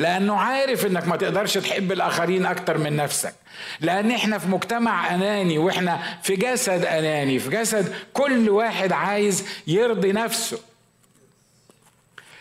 [0.00, 3.34] لأنه عارف إنك ما تقدرش تحب الآخرين أكتر من نفسك.
[3.80, 10.12] لأن إحنا في مجتمع أناني وإحنا في جسد أناني في جسد كل واحد عايز يرضي
[10.12, 10.58] نفسه.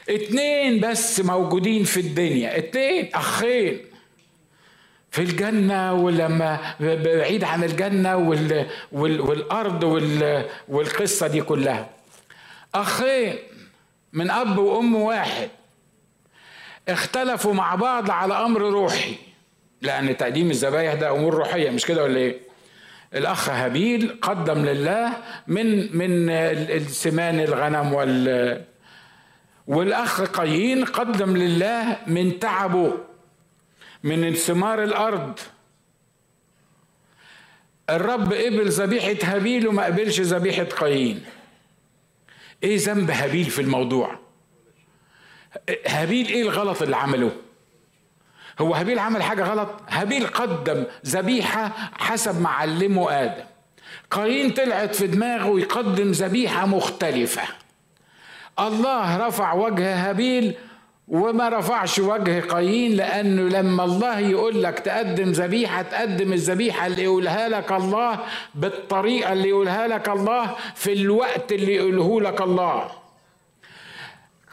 [0.09, 2.57] اتنين بس موجودين في الدنيا.
[2.57, 3.79] اتنين أخين.
[5.11, 11.89] في الجنة ولما بعيد عن الجنة وال وال والأرض وال والقصة دي كلها.
[12.75, 13.35] أخين
[14.13, 15.49] من أب وأم واحد.
[16.87, 19.15] اختلفوا مع بعض على أمر روحي.
[19.81, 22.39] لأن تقديم الذبايح ده أمور روحية مش كده ولا إيه؟
[23.13, 25.13] الأخ هابيل قدم لله
[25.47, 28.65] من من السمان الغنم وال
[29.67, 32.93] والأخ قايين قدم لله من تعبه
[34.03, 35.39] من ثمار الأرض.
[37.89, 41.23] الرب قبل ذبيحة هابيل وما قبلش ذبيحة قايين.
[42.63, 44.19] إيه ذنب هابيل في الموضوع؟
[45.87, 47.31] هابيل إيه الغلط اللي عمله؟
[48.59, 53.43] هو هابيل عمل حاجة غلط؟ هابيل قدم ذبيحة حسب ما علمه آدم.
[54.11, 57.41] قايين طلعت في دماغه يقدم ذبيحة مختلفة.
[58.59, 60.53] الله رفع وجه هابيل
[61.07, 67.49] وما رفعش وجه قايين لأنه لما الله يقول لك تقدم ذبيحة تقدم الذبيحة اللي يقولها
[67.49, 68.19] لك الله
[68.55, 72.91] بالطريقة اللي يقولها لك الله في الوقت اللي يقوله لك الله.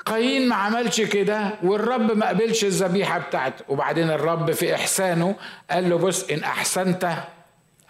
[0.06, 3.64] قايين ما عملش كده والرب ما قبلش الذبيحة بتاعته.
[3.68, 5.34] وبعدين الرب في إحسانه
[5.70, 7.14] قال له بص إن أحسنت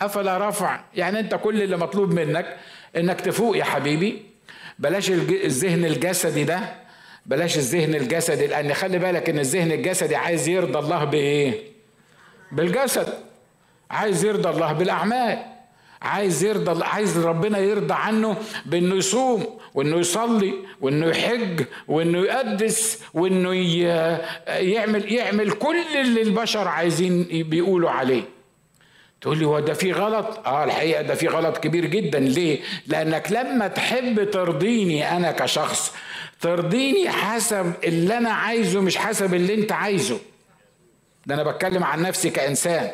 [0.00, 2.56] أفلا رفع يعني أنت كل اللي مطلوب منك
[2.96, 4.22] إنك تفوق يا حبيبي.
[4.78, 6.60] بلاش الذهن الجسدي ده.
[7.26, 11.60] بلاش الذهن الجسدي لأن خلي بالك إن الذهن الجسدي عايز يرضى الله بإيه؟
[12.52, 13.08] بالجسد.
[13.90, 15.55] عايز يرضى الله بالأعمال.
[16.02, 23.54] عايز يرضى عايز ربنا يرضى عنه بإنه يصوم وإنه يصلي وإنه يحج وإنه يقدس وإنه
[24.46, 28.22] يعمل يعمل كل اللي البشر عايزين بيقولوا عليه.
[29.20, 32.18] تقول لي هو ده في غلط؟ آه الحقيقة ده في غلط كبير جدا.
[32.18, 35.94] ليه؟ لأنك لما تحب ترضيني أنا كشخص
[36.40, 40.18] ترضيني حسب اللي أنا عايزه مش حسب اللي أنت عايزه.
[41.26, 42.90] ده أنا بتكلم عن نفسي كإنسان.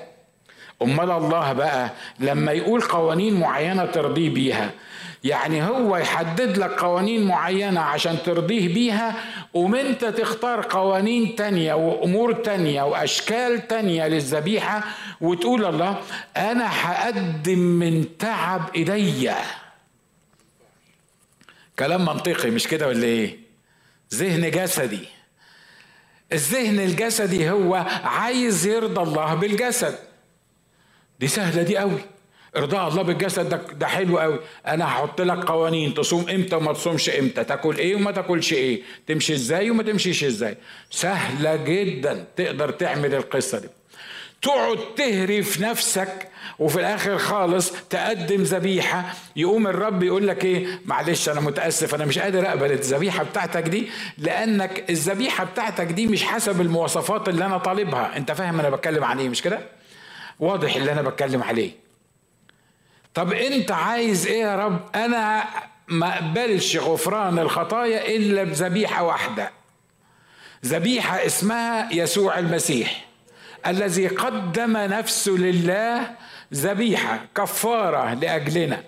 [0.83, 1.90] أمال الله بقى
[2.21, 4.71] لما يقول قوانين معينة ترضيه بيها.
[5.25, 9.14] يعني هو يحدد لك قوانين معينة عشان ترضيه بيها
[9.55, 14.83] وانت تختار قوانين تانية وأمور تانية وأشكال تانية للذبيحة
[15.21, 15.97] وتقول الله
[16.37, 19.37] أنا هقدم من تعب إيديا.
[21.79, 23.37] كلام منطقي مش كده ولا إيه؟
[24.14, 25.09] ذهن جسدي.
[26.33, 29.99] الذهن الجسدي هو عايز يرضى الله بالجسد.
[31.23, 31.99] دي سهلة دي قوي.
[32.57, 34.39] ارضاء الله بالجسد ده ده حلو قوي.
[34.67, 39.35] أنا هحط لك قوانين تصوم إمتى وما تصومش إمتى تاكل إيه وما تاكلش إيه تمشي
[39.35, 40.57] إزاي وما تمشيش إزاي.
[40.91, 43.69] سهلة جدا تقدر تعمل القصة دي.
[44.43, 49.15] تقعد تهري في نفسك وفي الآخر خالص تقدم ذبيحة.
[49.37, 53.87] يقوم الرب يقول لك إيه؟ معلش أنا متأسف أنا مش قادر أقبل الذبيحة بتاعتك دي
[54.19, 58.17] لأنك الذبيحة بتاعتك دي مش حسب المواصفات اللي أنا طالبها.
[58.17, 59.61] أنت فاهم أنا بتكلم عن إيه مش كده؟
[60.40, 61.73] واضح اللي أنا بتكلم عليه.
[63.14, 65.45] طب أنت عايز إيه يا رب؟ أنا
[65.88, 69.51] ما أقبلش غفران الخطايا إلا بذبيحة واحدة.
[70.66, 73.05] ذبيحة اسمها يسوع المسيح.
[73.66, 76.11] الذي قدم نفسه لله
[76.55, 78.83] ذبيحة كفارة لأجلنا.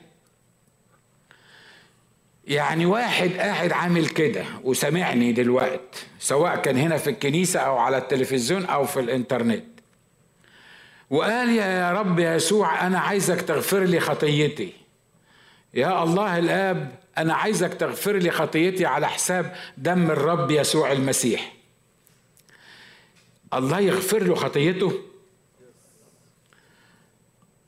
[2.47, 8.65] يعني واحد قاعد عامل كده وسمعني دلوقت سواء كان هنا في الكنيسة أو على التلفزيون
[8.67, 9.74] أو في الإنترنت.
[11.11, 14.73] وقال يا رب يا يسوع أنا عايزك تغفر لي خطيتي.
[15.75, 21.53] يا الله الآب أنا عايزك تغفر لي خطيتي على حساب دم الرب يسوع المسيح.
[23.55, 24.93] الله يغفر له خطيته؟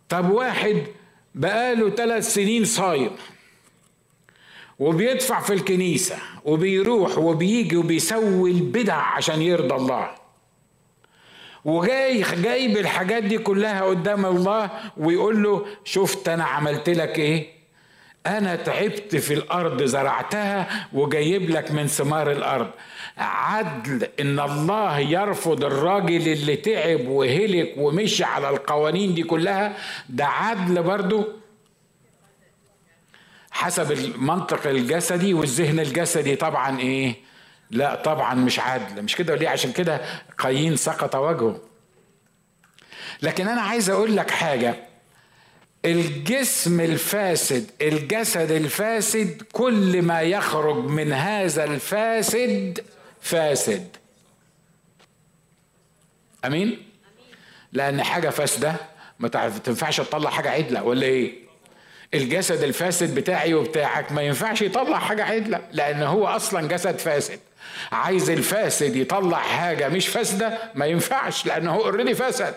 [0.08, 0.86] طب واحد
[1.34, 3.10] بقاله ثلاث سنين صايم
[4.78, 10.25] وبيدفع في الكنيسة وبيروح وبيجي وبيسوي البدع عشان يرضى الله.
[11.66, 17.46] وجاي جايب الحاجات دي كلها قدام الله ويقول له شفت أنا عملت لك إيه؟
[18.26, 22.70] أنا تعبت في الأرض زرعتها وجايب لك من ثمار الأرض.
[23.18, 29.76] عدل إن الله يرفض الراجل اللي تعب وهلك ومشي على القوانين دي كلها.
[30.08, 31.24] ده عدل برضو
[33.50, 36.36] حسب المنطق الجسدي والذهن الجسدي.
[36.36, 37.25] طبعا إيه؟
[37.70, 40.00] لا طبعا مش عدل مش كده ليه عشان كده
[40.38, 41.60] قايين سقط وجهه.
[43.22, 44.74] لكن أنا عايز أقول لك حاجة.
[45.84, 52.84] الجسم الفاسد الجسد الفاسد كل ما يخرج من هذا الفاسد
[53.20, 53.96] فاسد.
[56.44, 56.82] أمين؟
[57.72, 58.74] لأن حاجة فاسدة
[59.18, 61.46] ما تنفعش تطلع حاجة عدلة ولا إيه؟
[62.14, 67.40] الجسد الفاسد بتاعي وبتاعك ما ينفعش يطلع حاجة عدلة لأن هو أصلا جسد فاسد.
[67.92, 72.54] عايز الفاسد يطلع حاجة مش فاسدة؟ ما ينفعش لأنه هو اوريدي فسد.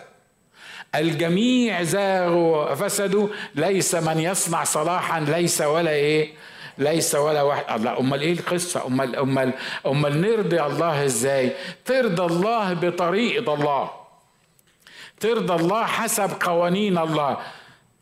[0.94, 6.32] الجميع زاغوا فسدوا ليس من يصنع صلاحا ليس ولا إيه؟
[6.78, 7.64] ليس ولا واحد.
[7.70, 9.52] الله أمال إيه القصة؟ أمال أمال
[9.86, 11.52] أمال نرضي الله إزاي؟
[11.84, 13.90] ترضى الله بطريقه الله.
[15.20, 17.36] ترضى الله حسب قوانين الله.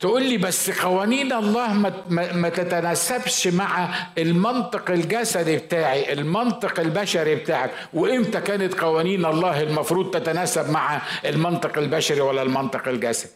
[0.00, 1.92] تقول لي بس قوانين الله ما,
[2.32, 7.70] ما تتناسبش مع المنطق الجسدي بتاعي المنطق البشري بتاعك.
[7.94, 13.30] وإمتى كانت قوانين الله المفروض تتناسب مع المنطق البشري ولا المنطق الجسدي؟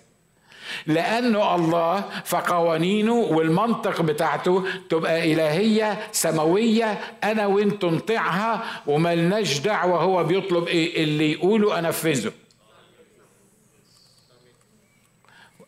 [0.87, 10.67] لأنه الله فقوانينه والمنطق بتاعته تبقى إلهية سماوية أنا وأنت نطيعها وملناش دعوة هو بيطلب
[10.67, 12.33] إيه؟ اللي يقوله أنفذه.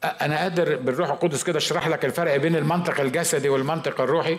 [0.05, 4.38] أنا قادر بالروح القدس كده أشرح لك الفرق بين المنطق الجسدي والمنطق الروحي.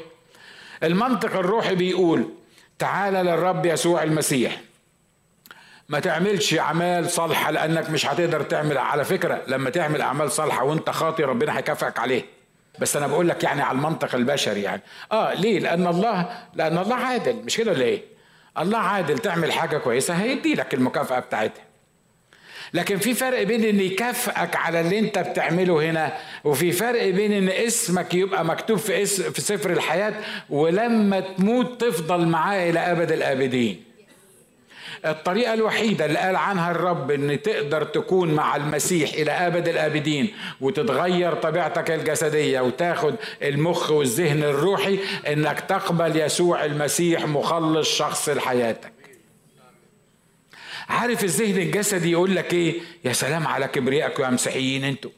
[0.83, 2.25] المنطق الروحي بيقول
[2.79, 4.61] تعالى للرب يسوع المسيح.
[5.89, 8.77] ما تعملش أعمال صالحة لأنك مش هتقدر تعمل.
[8.77, 12.25] على فكرة لما تعمل أعمال صالحة وأنت خاطي ربنا هيكافئك عليه.
[12.79, 14.81] بس أنا بقول لك يعني على المنطق البشري يعني.
[15.11, 17.35] آه ليه؟ لأن الله لأن الله عادل.
[17.35, 18.01] مش كده ولا إيه؟
[18.57, 21.64] الله عادل تعمل حاجة كويسة هيدي لك المكافأة بتاعتها.
[22.73, 27.49] لكن في فرق بين إن يكافئك على اللي أنت بتعمله هنا وفي فرق بين إن
[27.49, 30.13] اسمك يبقى مكتوب في اسم في سفر الحياة
[30.49, 33.83] ولما تموت تفضل معاه إلى أبد الآبدين.
[35.05, 41.33] الطريقة الوحيدة اللي قال عنها الرب إن تقدر تكون مع المسيح إلى أبد الآبدين وتتغير
[41.33, 48.94] طبيعتك الجسدية وتاخد المخ والذهن الروحي إنك تقبل يسوع المسيح مخلص شخص لحياتك.
[50.89, 55.11] عارف الذهن الجسدي يقول لك إيه؟ يا سلام على كبريائكم يا مسيحيين أنتوا.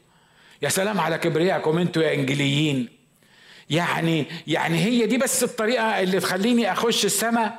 [0.62, 2.88] يا سلام على كبريائكم أنتوا يا إنجليين.
[3.70, 7.58] يعني يعني هي دي بس الطريقة اللي تخليني أخش السماء.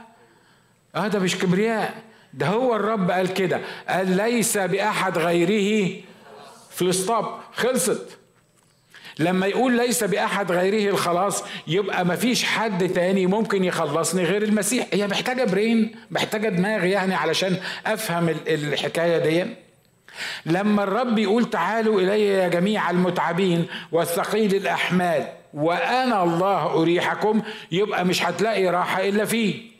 [0.95, 2.03] آه ده مش كبرياء.
[2.33, 3.61] ده هو الرب قال كده.
[3.89, 5.93] قال ليس بأحد غيره.
[6.71, 8.18] في الاسطاب خلصت.
[9.19, 14.88] لما يقول ليس بأحد غيره الخلاص يبقى ما فيش حد تاني ممكن يخلصني غير المسيح.
[14.93, 19.45] هي محتاجة برين محتاجة دماغ يعني علشان أفهم الحكاية دي.
[20.45, 28.23] لما الرب يقول تعالوا إلي يا جميع المتعبين والثقيل الأحمال وأنا الله أريحكم يبقى مش
[28.23, 29.78] هتلاقي راحة إلا فيه.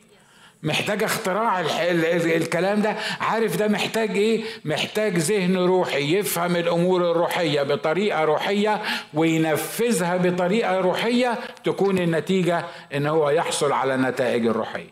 [0.64, 2.96] محتاج اختراع الكلام ده.
[3.20, 8.82] عارف ده محتاج إيه؟ محتاج ذهن روحي يفهم الأمور الروحية بطريقة روحية
[9.14, 14.90] وينفذها بطريقة روحية تكون النتيجة إن هو يحصل على النتائج الروحية.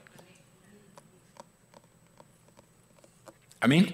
[3.66, 3.92] أمين؟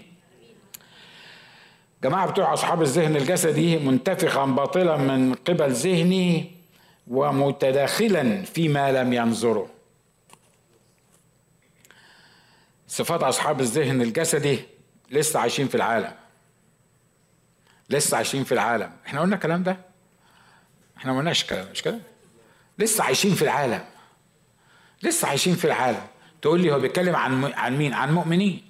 [2.04, 6.44] جماعة بتوع أصحاب الذهن الجسدي منتفخا باطلا من قبل ذهنه
[7.08, 9.73] ومتداخلا فيما لم ينظره.
[12.94, 14.60] صفات أصحاب الذهن الجسدي
[15.12, 16.12] لسه عايشين في العالم.
[17.90, 18.92] لسه عايشين في العالم.
[19.06, 19.78] إحنا قلنا الكلام ده؟
[20.98, 22.00] إحنا ما قلناش الكلام مش كده؟
[22.80, 23.86] لسه عايشين في العالم.
[25.04, 26.02] لسه عايشين في العالم.
[26.42, 28.64] تقول لي هو بيتكلم عن عن مين؟ عن مؤمنين.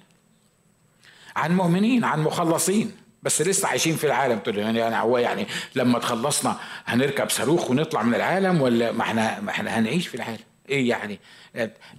[1.36, 2.96] عن مؤمنين عن مخلصين.
[3.22, 4.38] بس لسه عايشين في العالم.
[4.38, 9.40] تقول يعني يعني هو يعني لما تخلصنا هنركب صاروخ ونطلع من العالم ولا ما إحنا
[9.40, 11.18] ما إحنا هنعيش في العالم؟ إيه يعني؟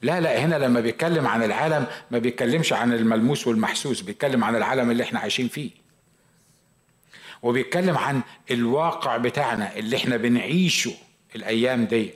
[0.01, 4.91] لا لا هنا لما بيتكلم عن العالم ما بيتكلمش عن الملموس والمحسوس بيتكلم عن العالم
[4.91, 5.71] اللي إحنا عايشين فيه.
[7.41, 10.91] وبيتكلم عن الواقع بتاعنا اللي إحنا بنعيشه
[11.35, 12.13] الأيام دي.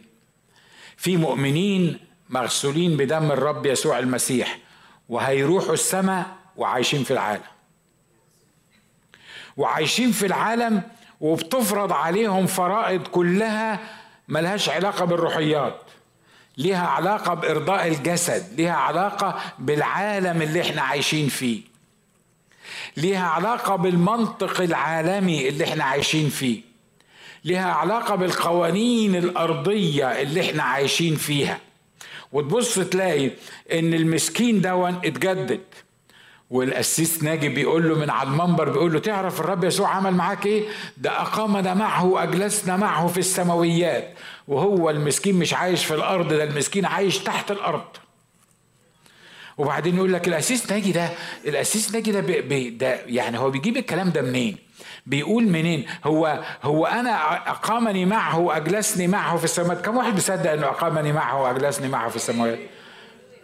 [0.98, 4.58] في مؤمنين مغسولين بدم الرب يسوع المسيح
[5.10, 6.26] وهيروحوا السماء
[6.56, 7.44] وعايشين في العالم.
[9.58, 10.82] وعايشين في العالم
[11.22, 13.80] وبتفرض عليهم فرائض كلها
[14.28, 15.82] ملهاش علاقة بالروحيات.
[16.60, 21.62] ليها علاقة بإرضاء الجسد ليها علاقة بالعالم اللي إحنا عايشين فيه.
[22.98, 26.62] ليها علاقة بالمنطق العالمي اللي إحنا عايشين فيه.
[27.46, 31.60] ليها علاقة بالقوانين الأرضية اللي إحنا عايشين فيها.
[32.32, 33.32] وتبص تلاقي
[33.74, 35.62] إن المسكين دون اتجدد.
[36.50, 40.64] والقسيس ناجي بيقول له من على المنبر بيقول له تعرف الرب يسوع عمل معاك إيه؟
[40.98, 44.14] ده اقامنا معه وأجلسنا معه في السماويات.
[44.48, 47.84] وهو المسكين مش عايش في الأرض ده المسكين عايش تحت الأرض.
[49.58, 51.10] وبعدين يقول لك الاسيس ناجي ده
[51.46, 54.58] الاسيس ناجي ده, بي ده يعني هو بيجيب الكلام ده منين؟
[55.06, 57.12] بيقول منين؟ هو هو أنا
[57.52, 59.86] أقامني معه وأجلسني معه في السماوات.
[59.86, 62.60] كم واحد بيصدق إنه أقامني معه وأجلسني معه في السماوات؟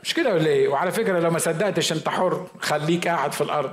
[0.06, 3.72] مش كده ولا إيه؟ وعلى فكرة لو ما صدقتش أنت حر خليك قاعد في الأرض.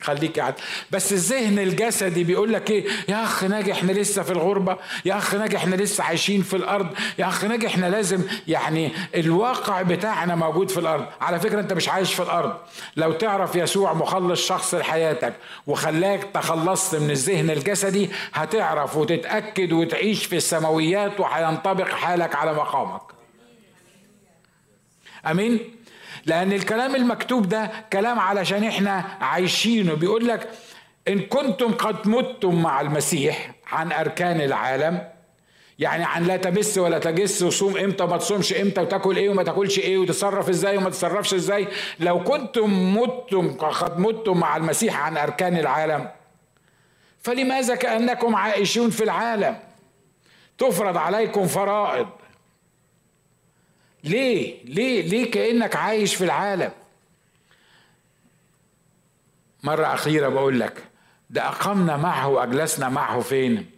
[0.00, 0.54] خليك قاعد.
[0.90, 4.76] بس الذهن الجسدي بيقول لك إيه؟ يا أخ ناجي إحنا لسه في الغربة.
[5.04, 6.86] يا أخ ناجي إحنا لسه عايشين في الأرض.
[7.18, 11.06] يا أخ ناجي إحنا لازم يعني الواقع بتاعنا موجود في الأرض.
[11.20, 12.56] على فكرة أنت مش عايش في الأرض.
[12.96, 15.34] لو تعرف يسوع مخلص شخص لحياتك
[15.66, 23.15] وخلاك تخلصت من الذهن الجسدي هتعرف وتتأكد وتعيش في السماويات وهينطبق حالك على مقامك.
[25.26, 25.76] آمين.
[26.26, 29.94] لأن الكلام المكتوب ده كلام علشان إحنا عايشينه.
[29.94, 30.48] بيقول لك
[31.08, 35.08] إن كنتم قد متم مع المسيح عن أركان العالم.
[35.78, 39.78] يعني عن لا تبس ولا تجس وصوم إمتى وما تصومش إمتى وتاكل إيه وما تاكلش
[39.78, 41.68] إيه وتتصرف إزاي وما تتصرفش إزاي.
[42.00, 46.08] لو كنتم متم قد متم مع المسيح عن أركان العالم
[47.22, 49.56] فلماذا كأنكم عائشون في العالم؟
[50.58, 52.06] تفرض عليكم فرائض.
[54.06, 56.72] ليه؟ ليه؟ ليه كأنك عايش في العالم.
[59.62, 60.84] مرة أخيرة بقول لك
[61.30, 63.70] ده أقمنا معه وأجلسنا معه فين؟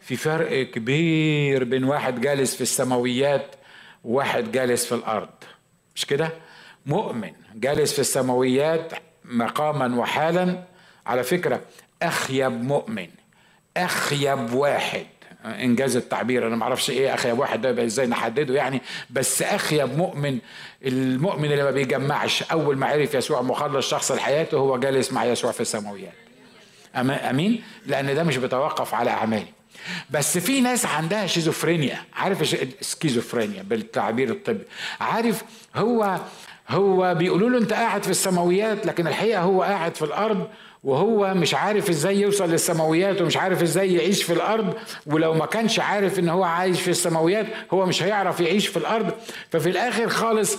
[0.00, 3.56] في فرق كبير بين واحد جالس في السماويات
[4.04, 5.28] وواحد جالس في الأرض.
[5.94, 6.30] مش كده؟
[6.86, 8.92] مؤمن جالس في السماويات
[9.24, 10.64] مقاما وحالا.
[11.06, 11.60] على فكرة
[12.02, 13.08] أخيب مؤمن
[13.76, 15.06] أخيب واحد.
[15.44, 16.46] إنجاز التعبير.
[16.46, 20.38] أنا ما أعرفش إيه اخيب واحد ده إزاي نحدده يعني بس اخيب مؤمن
[20.82, 25.52] المؤمن اللي ما بيجمعش أول ما عرف يسوع مخلص شخص لحياته هو جالس مع يسوع
[25.52, 26.14] في السماويات.
[26.96, 29.46] أمين؟ لأن ده مش بيتوقف على أعمالي.
[30.10, 32.04] بس في ناس عندها شيزوفرينيا.
[32.16, 34.64] عارف سكيزوفرينيا بالتعبير الطبي.
[35.00, 35.42] عارف
[35.76, 36.20] هو
[36.68, 40.48] هو بيقولوا له انت قاعد في السماويات لكن الحقيقة هو قاعد في الأرض
[40.84, 44.74] وهو مش عارف إزاي يوصل للسماويات ومش عارف إزاي يعيش في الأرض
[45.06, 49.12] ولو ما كانش عارف ان هو عايش في السماويات هو مش هيعرف يعيش في الأرض.
[49.50, 50.58] ففي الآخر خالص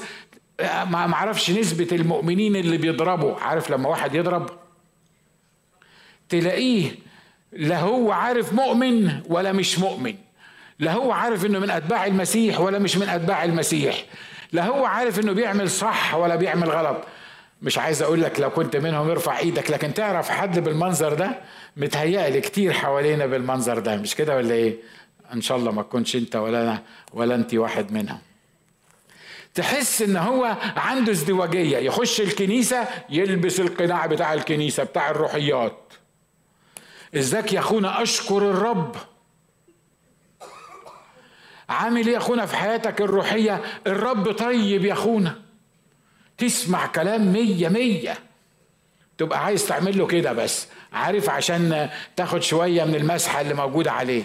[0.61, 3.35] ما معرفش نسبة المؤمنين اللي بيضربوا.
[3.35, 4.49] عارف لما واحد يضرب؟
[6.29, 6.91] تلاقيه
[7.51, 10.15] لا هو عارف مؤمن ولا مش مؤمن.
[10.79, 14.05] لا هو عارف انه من أتباع المسيح ولا مش من أتباع المسيح.
[14.51, 16.97] لا هو عارف إنه بيعمل صح ولا بيعمل غلط.
[17.61, 21.39] مش عايز أقول لك لو كنت منهم ارفع إيدك لكن تعرف حد بالمنظر ده؟
[21.77, 23.95] متهيألي كتير حوالينا بالمنظر ده.
[23.97, 24.75] مش كده ولا إيه؟
[25.33, 26.83] إن شاء الله ما تكونش أنت ولا أنا
[27.13, 28.19] ولا أنت واحد منهم.
[29.55, 31.77] تحس إن هو عنده ازدواجية.
[31.77, 35.93] يخش الكنيسة يلبس القناع بتاع الكنيسة بتاع الروحيات.
[37.15, 38.95] ازيك يا أخونا؟ أشكر الرب.
[41.69, 45.41] عامل إيه يا أخونا في حياتك الروحية؟ الرب طيب يا أخونا.
[46.37, 48.17] تسمع كلام مية مية.
[49.17, 50.67] تبقى عايز تعمل له كده بس.
[50.93, 54.23] عارف عشان تاخد شوية من المسحة اللي موجودة عليه.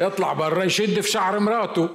[0.00, 1.88] يطلع بره يشد في شعر مراته.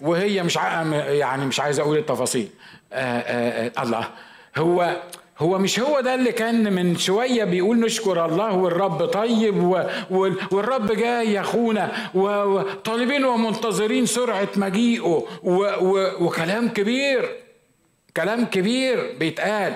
[0.00, 2.48] وهي مش يعني مش عايز أقول التفاصيل.
[2.92, 4.10] آآ آه، آآ آه، الله.
[4.56, 5.02] هو
[5.38, 9.56] هو مش هو ده اللي كان من شوية بيقول نشكر الله والرب طيب
[10.50, 15.26] والرب جاي يا أخونا وطالبين ومنتظرين سرعة مجيئه
[16.20, 17.28] وكلام كبير
[18.16, 19.74] كلام كبير بيتقال.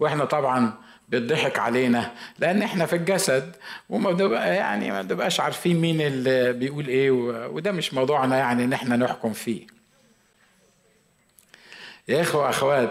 [0.00, 0.72] وإحنا طبعا
[1.08, 3.56] بيضحك علينا لأن إحنا في الجسد
[3.88, 7.10] وما بنبقى يعني ما بنبقاش عارفين مين اللي بيقول إيه
[7.50, 9.66] وده مش موضوعنا يعني إن إحنا نحكم فيه.
[12.08, 12.90] يا إخوة اخوات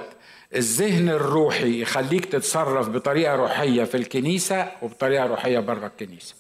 [0.56, 6.36] الذهن الروحي يخليك تتصرف بطريقة روحية في الكنيسة وبطريقة روحية بره الكنيسة.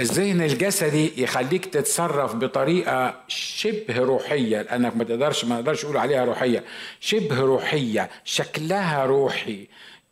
[0.00, 6.64] الذهن الجسدي يخليك تتصرف بطريقة شبه روحية لأنك ما تقدرش ما نقدرش نقول عليها روحية
[7.00, 9.66] شبه روحية شكلها روحي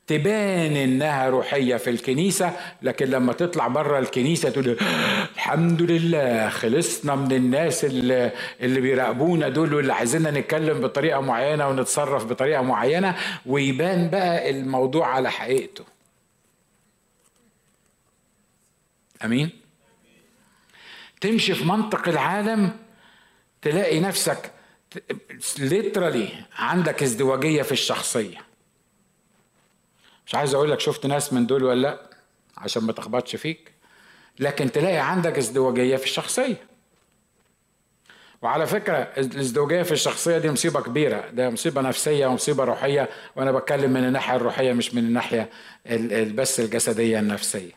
[0.07, 4.77] تبان إنها روحية في الكنيسة لكن لما تطلع بره الكنيسة تقول
[5.41, 12.25] الحمد لله خلصنا من الناس اللي, اللي بيراقبونا دول واللي عايزيننا نتكلم بطريقة معينة ونتصرف
[12.25, 13.17] بطريقة معينة
[13.47, 15.85] ويبان بقى الموضوع على حقيقته.
[19.25, 19.51] أمين؟
[21.21, 22.77] تمشي في منطق العالم
[23.63, 24.53] تلاقي نفسك
[25.59, 26.29] ليترالي
[26.59, 28.39] عندك ازدواجية في الشخصية.
[30.27, 32.11] مش عايز أقول لك شفت ناس من دول ولا لأ
[32.57, 33.70] عشان ما تخبطش فيك.
[34.41, 36.57] لكن تلاقي عندك ازدواجية في الشخصية.
[38.43, 41.31] وعلى فكرة الازدواجية في الشخصية دي مصيبة كبيرة.
[41.31, 45.51] ده مصيبة نفسية ومصيبة روحية وأنا بتكلم من الناحية الروحية مش من الناحية
[46.35, 47.73] بس الجسدية النفسية.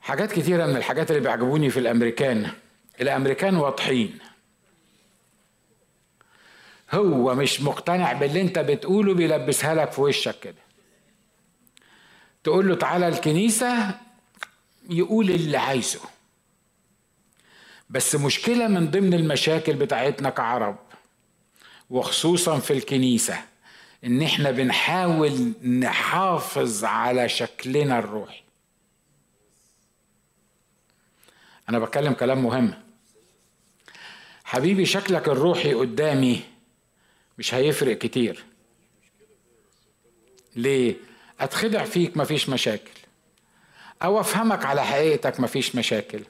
[0.00, 2.50] حاجات كتيرة من الحاجات اللي بيعجبوني في الأمريكان.
[3.00, 4.18] الأمريكان واضحين.
[6.92, 10.62] هو مش مقتنع باللي أنت بتقوله بيلبسها لك في وشك كده.
[12.44, 13.94] تقول له تعالى الكنيسة
[14.88, 16.00] يقول اللي عايزه.
[17.90, 20.78] بس مشكلة من ضمن المشاكل بتاعتنا كعرب
[21.90, 23.38] وخصوصا في الكنيسة
[24.04, 28.42] إن إحنا بنحاول نحافظ على شكلنا الروحي.
[31.68, 32.74] أنا بتكلم كلام مهم.
[34.44, 36.40] حبيبي شكلك الروحي قدامي
[37.38, 38.44] مش هيفرق كتير.
[40.56, 40.96] ليه؟
[41.40, 42.97] أتخدع فيك مفيش مشاكل.
[44.02, 46.20] أو أفهمك على حقيقتك مفيش مشاكل.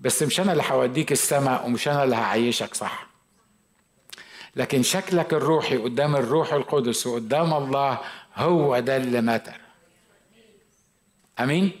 [0.00, 3.06] بس مش أنا اللي هوديك السماء ومش أنا اللي هعيشك صح.
[4.56, 7.98] لكن شكلك الروحي قدام الروح القدس وقدام الله
[8.36, 9.60] هو ده اللي متر
[11.40, 11.72] آمين؟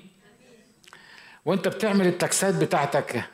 [1.44, 3.24] وأنت بتعمل التكسات بتاعتك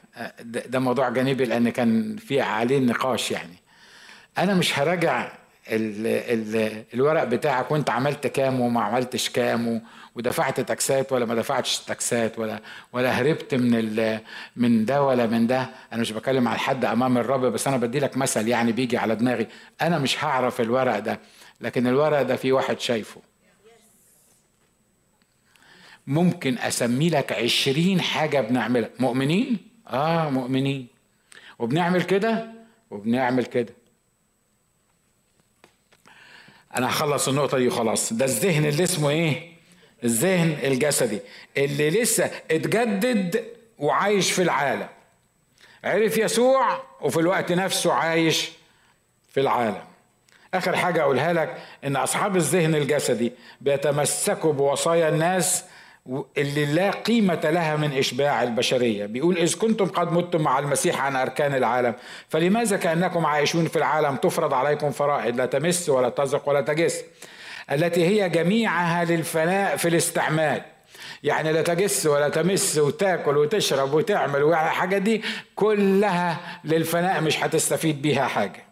[0.44, 3.56] ده موضوع جانبي لأن كان في عليه نقاش يعني.
[4.38, 5.32] أنا مش هراجع
[5.68, 9.82] ال ال الورق بتاعك وأنت عملت كام وما عملتش كام
[10.18, 12.60] ودفعت تاكسات ولا ما دفعتش تاكسات ولا
[12.92, 14.18] ولا هربت من
[14.56, 15.70] من ده ولا من ده.
[15.92, 19.16] أنا مش بكلم على حد أمام الرب بس أنا بدي لك مثل يعني بيجي على
[19.16, 19.46] دماغي.
[19.82, 21.20] أنا مش هعرف الورق ده
[21.60, 23.20] لكن الورق ده في واحد شايفه.
[26.06, 28.90] ممكن أسمي لك عشرين حاجة بنعملها.
[29.00, 29.58] مؤمنين؟
[29.88, 30.86] آه مؤمنين.
[31.58, 32.52] وبنعمل كده؟
[32.90, 33.74] وبنعمل كده.
[36.76, 38.12] أنا هخلص النقطة دي وخلاص.
[38.12, 39.57] ده الذهن اللي اسمه إيه؟
[40.04, 41.20] الذهن الجسدي
[41.56, 43.44] اللي لسه اتجدد
[43.78, 44.88] وعايش في العالم.
[45.84, 48.50] عرف يسوع وفي الوقت نفسه عايش
[49.30, 49.82] في العالم.
[50.54, 55.64] آخر حاجة أقولها لك إن أصحاب الذهن الجسدي بيتمسكوا بوصايا الناس
[56.38, 59.06] اللي لا قيمة لها من إشباع البشرية.
[59.06, 61.94] بيقول إذ كنتم قد متم مع المسيح عن أركان العالم
[62.28, 67.04] فلماذا كأنكم عايشون في العالم تفرض عليكم فرائض لا تمس ولا تزق ولا تجس؟
[67.72, 70.62] التي هي جميعها للفناء في الاستعمال.
[71.22, 75.22] يعني لا تجس ولا تمس وتاكل وتشرب وتعمل وحاجة دي
[75.54, 78.64] كلها للفناء مش هتستفيد بيها حاجة.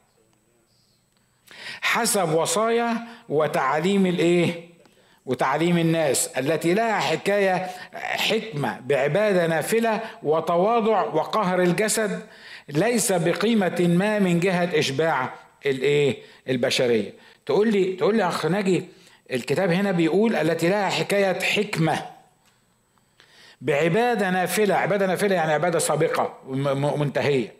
[1.80, 2.96] حسب وصايا
[3.28, 4.66] وتعاليم الإيه؟
[5.26, 12.26] وتعليم الناس التي لها حكاية حكمة بعبادة نافلة وتواضع وقهر الجسد
[12.68, 15.30] ليس بقيمة ما من جهة إشباع
[15.66, 16.16] الإيه؟
[16.48, 17.12] البشرية.
[17.46, 18.84] تقول لي تقول لي أخ ناجي
[19.32, 22.06] الكتاب هنا بيقول التي لها حكاية حكمة.
[23.60, 26.38] بعبادة نافلة عبادة نافلة يعني عبادة سابقة
[26.96, 27.54] منتهية.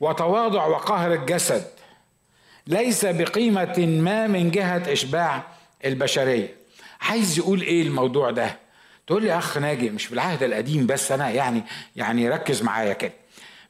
[0.00, 1.64] وتواضع وقهر الجسد.
[2.66, 5.42] ليس بقيمة ما من جهة إشباع
[5.84, 6.54] البشرية.
[7.00, 8.58] عايز يقول إيه الموضوع ده؟
[9.06, 11.62] تقول لي أخ ناجي مش في العهد القديم بس أنا يعني
[11.96, 13.12] يعني ركز معايا كده.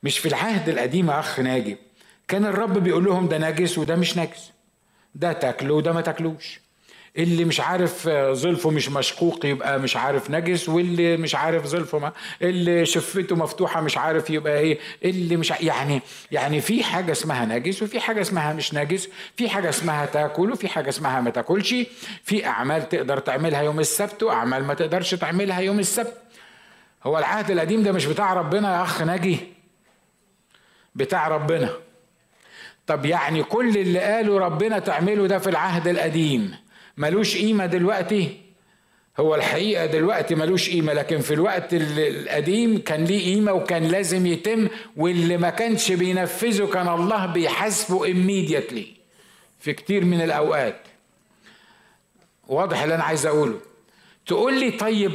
[0.02, 1.76] مش في العهد القديم يا أخ ناجي.
[2.28, 4.53] كان الرب بيقول لهم ده نجس وده مش نجس.
[5.14, 6.60] ده تاكله وده ما تاكلوش.
[7.18, 12.12] اللي مش عارف ظلفه مش مشقوق يبقى مش عارف نجس واللي مش عارف ظلفه ما
[12.42, 16.00] اللي شفته مفتوحة مش عارف يبقى إيه اللي مش يعني
[16.32, 20.68] يعني في حاجة اسمها نجس وفي حاجة اسمها مش نجس في حاجة اسمها تاكل وفي
[20.68, 21.74] حاجة اسمها ما تاكلش.
[22.24, 26.16] في أعمال تقدر تعملها يوم السبت وأعمال ما تقدرش تعملها يوم السبت.
[27.04, 29.38] هو العهد القديم ده مش بتاع ربنا يا أخ ناجي؟
[30.94, 31.70] بتاع ربنا.
[32.86, 36.54] طب يعني كل اللي قاله ربنا تعمله ده في العهد القديم
[36.96, 38.40] ملوش قيمة دلوقتي؟
[39.20, 44.68] هو الحقيقة دلوقتي ملوش قيمة لكن في الوقت القديم كان ليه قيمة وكان لازم يتم
[44.96, 48.84] واللي ما كانش بينفذه كان الله بيحاسبه immediately
[49.60, 50.80] في كتير من الأوقات.
[52.48, 53.60] واضح اللي أنا عايز أقوله.
[54.26, 55.12] تقول لي طيب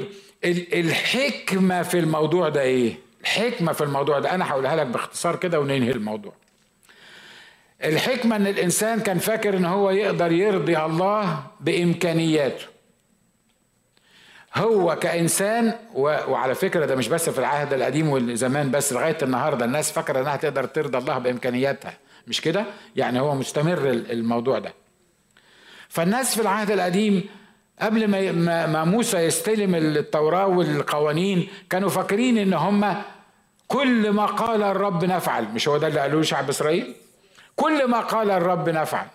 [0.73, 5.91] الحكمة في الموضوع ده إيه؟ الحكمة في الموضوع ده أنا هقولها لك باختصار كده وننهي
[5.91, 6.33] الموضوع.
[7.83, 12.65] الحكمة إن الإنسان كان فاكر إن هو يقدر يرضي الله بإمكانياته.
[14.55, 19.91] هو كإنسان وعلى فكرة ده مش بس في العهد القديم والزمان بس لغاية النهارده الناس
[19.91, 21.93] فاكرة إنها تقدر ترضي الله بإمكانياتها.
[22.27, 22.65] مش كده؟
[22.95, 24.73] يعني هو مستمر الموضوع ده.
[25.89, 27.29] فالناس في العهد القديم
[27.81, 28.31] قبل ما
[28.67, 32.95] ما موسى يستلم التوراة والقوانين كانوا فاكرين إن هم
[33.67, 35.45] كل ما قال الرب نفعل.
[35.53, 36.95] مش هو ده اللي قالوه شعب إسرائيل؟
[37.59, 39.07] كل ما قال الرب نفعل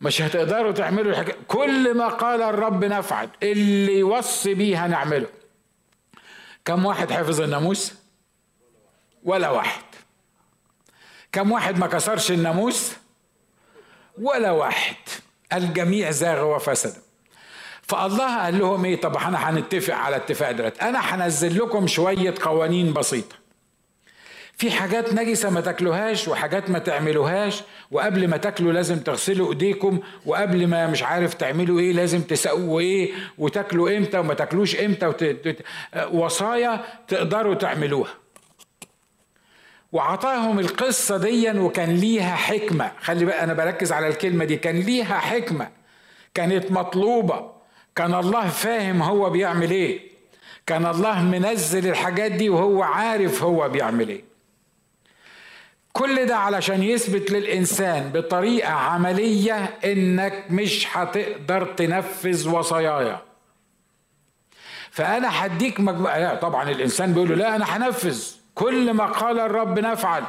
[0.00, 5.28] مش هتقدروا تعملوا الحاجة كل ما قال الرب نفعل اللي يوصي بيه هنعمله
[6.64, 7.94] كم واحد حفظ الناموس
[9.24, 9.82] ولا واحد.
[11.32, 12.92] كم واحد ما كسرش الناموس
[14.18, 14.96] ولا واحد.
[15.52, 17.02] الجميع زاغ وفسد
[17.82, 20.82] فالله قال لهم إيه؟ طب إحنا هنتفق على اتفاق دلوقتي.
[20.82, 23.36] أنا هنزل لكم شوية قوانين بسيطة.
[24.58, 30.66] في حاجات نجسة ما تاكلوهاش وحاجات ما تعملوهاش وقبل ما تاكلوا لازم تغسلوا ايديكم وقبل
[30.66, 35.36] ما مش عارف تعملوا إيه لازم تسووا إيه وتاكلوا إمتى وما تاكلوش إمتى وت...
[36.12, 38.14] وصايا تقدروا تعملوها.
[39.92, 42.92] وعطاهم القصة دي وكان ليها حكمة.
[43.00, 44.56] خلي بقى أنا بركز على الكلمة دي.
[44.56, 45.68] كان ليها حكمة.
[46.34, 47.50] كانت مطلوبة.
[47.96, 50.00] كان الله فاهم هو بيعمل إيه.
[50.66, 54.27] كان الله منزل الحاجات دي وهو عارف هو بيعمل إيه.
[55.98, 63.16] كل ده علشان يثبت للإنسان بطريقة عملية إنك مش هتقدر تنفذ وصاياي
[64.90, 68.24] فأنا هديك مجموعة لا طبعا الإنسان بيقول له لا أنا هنفذ.
[68.54, 70.22] كل ما قال الرب نفعل.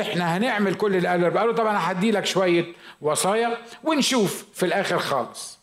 [0.00, 1.36] إحنا هنعمل كل اللي قاله الرب.
[1.36, 2.66] قالوا طب أنا هدي لك شوية
[3.00, 5.57] وصايا ونشوف في الآخر خالص.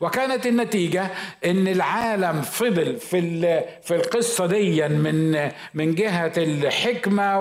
[0.00, 1.06] وكانت النتيجة
[1.44, 3.20] إن العالم فضل في
[3.82, 7.40] في القصة دي من من جهة الحكمة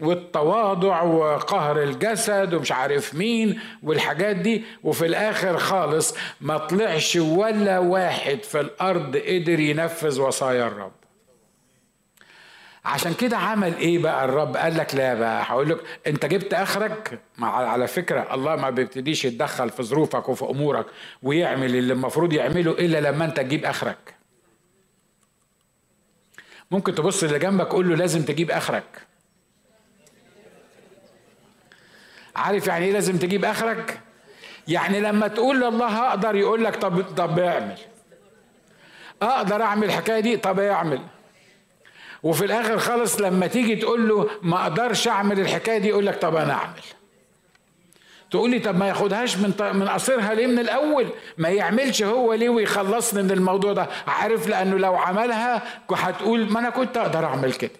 [0.00, 8.42] والتواضع وقهر الجسد ومش عارف مين والحاجات دي وفي الآخر خالص ما طلعش ولا واحد
[8.42, 11.01] في الأرض قدر ينفذ وصايا الرب.
[12.84, 15.42] عشان كده عمل إيه بقى الرب؟ قال لك لا بقى.
[15.46, 20.86] هقول لك أنت جبت آخرك؟ على فكرة الله ما بيبتديش يتدخل في ظروفك وفي أمورك
[21.22, 24.14] ويعمل اللي المفروض يعمله إلا لما أنت تجيب آخرك.
[26.70, 29.06] ممكن تبص اللي جنبك قول له لازم تجيب آخرك.
[32.36, 34.00] عارف يعني إيه لازم تجيب آخرك؟
[34.68, 37.76] يعني لما تقول لله أقدر يقول لك طب طب اعمل.
[39.22, 41.00] أقدر أعمل الحكاية دي؟ طب اعمل.
[42.22, 46.36] وفي الآخر خالص لما تيجي تقول له ما أقدرش أعمل الحكاية دي يقول لك طب
[46.36, 46.80] أنا أعمل.
[48.30, 51.06] تقول لي طب ما ياخدهاش من من قصيرها ليه من الأول؟
[51.38, 55.62] ما يعملش هو ليه ويخلصني من الموضوع ده؟ عارف لأنه لو عملها
[55.92, 57.70] هتقول ما أنا كنت أقدر أعمل كده.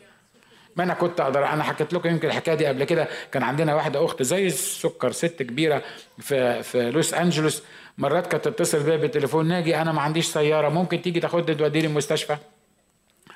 [0.77, 3.09] ما أنا كنت أقدر أنا حكيت لكم يمكن الحكاية دي قبل كده.
[3.33, 5.83] كان عندنا واحدة أخت زي السكر ست كبيرة
[6.19, 7.63] في في لوس أنجلوس.
[7.99, 12.37] مرات كانت تتصل بيا بالتليفون ناجي أنا ما عنديش سيارة ممكن تيجي تاخدني توديني المستشفى؟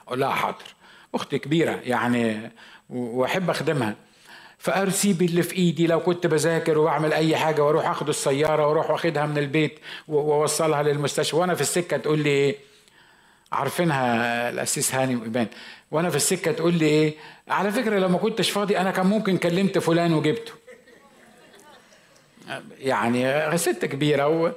[0.07, 0.76] أقول لها حاضر.
[1.17, 2.51] أختي كبيرة يعني
[2.91, 3.95] وأحب أخدمها.
[4.59, 9.27] فارسيب اللي في إيدي لو كنت بذاكر وبعمل أي حاجة وأروح اخد السيارة وأروح وأخدها
[9.27, 11.37] من البيت وأوصلها للمستشفى.
[11.37, 12.57] وأنا في السكة تقول لي إيه؟
[13.53, 15.47] عارفينها الاسيس هاني وايمان
[15.91, 17.15] وأنا في السكة تقول لي إيه؟
[17.49, 20.53] على فكرة لو ما كنتش فاضي أنا كان ممكن كلمت فلان وجبته.
[22.79, 24.55] يعني ست كبيرة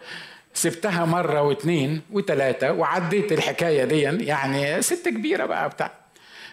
[0.56, 5.92] وسبتها مرة واثنين وثلاثه وعديت الحكاية دي يعني ست كبيرة بقى بتاع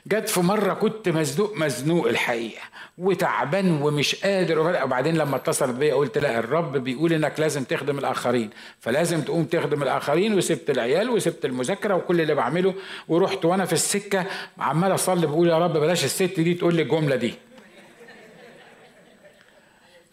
[0.06, 2.62] جت في مرة كنت مزنوق مزنوق الحقيقة
[2.98, 8.50] وتعبان ومش قادر وبعدين لما اتصلت بيا قلت لا الرب بيقول إنك لازم تخدم الآخرين
[8.80, 12.74] فلازم تقوم تخدم الآخرين وسبت العيال وسبت المذاكرة وكل اللي بعمله
[13.08, 14.26] ورحت وأنا في السكة
[14.58, 17.34] عمال أصلي بقول يا رب بلاش الست دي تقول لي الجملة دي.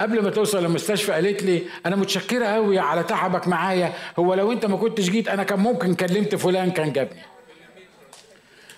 [0.01, 4.65] قبل ما توصل المستشفى قالت لي أنا متشكرة قوي على تعبك معايا هو لو أنت
[4.65, 7.21] ما كنتش جيت أنا كان ممكن كلمت فلان كان جابني.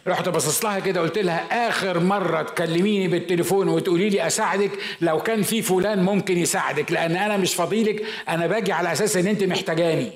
[0.08, 5.42] رحت باصص لها كده قلت لها آخر مرة تكلميني بالتليفون وتقولي لي أساعدك لو كان
[5.42, 10.12] في فلان ممكن يساعدك لأن أنا مش فضيلك أنا باجي على أساس إن أنت محتاجاني.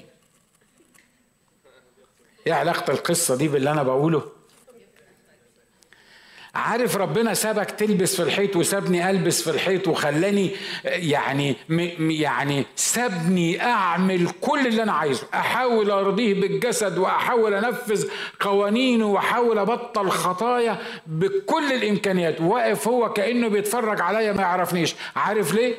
[2.48, 4.39] إيه علاقة القصة دي باللي أنا بقوله؟
[6.56, 10.52] عارف ربنا سابك تلبس في الحيط وسابني ألبس في الحيط وخلاني
[10.86, 11.56] يعني
[12.00, 15.28] يعني سابني أعمل كل اللي أنا عايزه.
[15.34, 18.08] أحاول أرضيه بالجسد وأحاول أنفذ
[18.39, 20.78] قوانينه وأحاول أبطل خطايا
[21.08, 22.41] بكل الإمكانيات.
[22.41, 24.95] واقف هو كأنه بيتفرج عليا ما يعرفنيش.
[25.16, 25.76] عارف ليه؟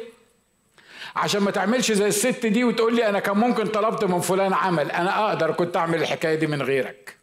[1.16, 4.90] عشان ما تعملش زي الست دي وتقول لي أنا كان ممكن طلبت من فلان عمل.
[4.90, 7.19] أنا أقدر كنت أعمل الحكاية دي من غيرك.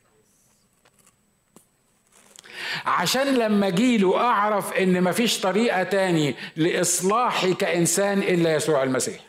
[2.86, 9.20] عشان لما جيله أعرف إن مفيش طريقة تاني لاصلاحي كإنسان إلا يسوع المسيح.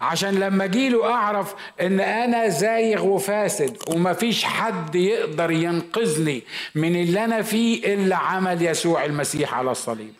[0.00, 6.42] عشان لما جيله أعرف إن أنا زايغ وفاسد ومفيش حد يقدر ينقذني
[6.74, 10.12] من اللي أنا فيه إلا عمل يسوع المسيح على الصليب.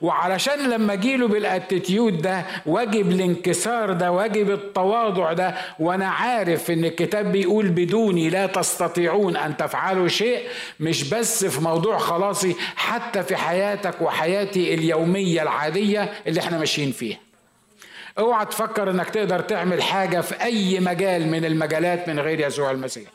[0.00, 7.32] وعلشان لما اجيله بالاتيتيود ده واجب الانكسار ده واجب التواضع ده وأنا عارف إن الكتاب
[7.32, 10.40] بيقول بدوني لا تستطيعون أن تفعلوا شيء
[10.80, 17.18] مش بس في موضوع خلاصي حتى في حياتك وحياتي اليومية العادية اللي إحنا ماشيين فيها.
[18.18, 23.08] اوعى تفكر إنك تقدر تعمل حاجة في أي مجال من المجالات من غير يسوع المسيح.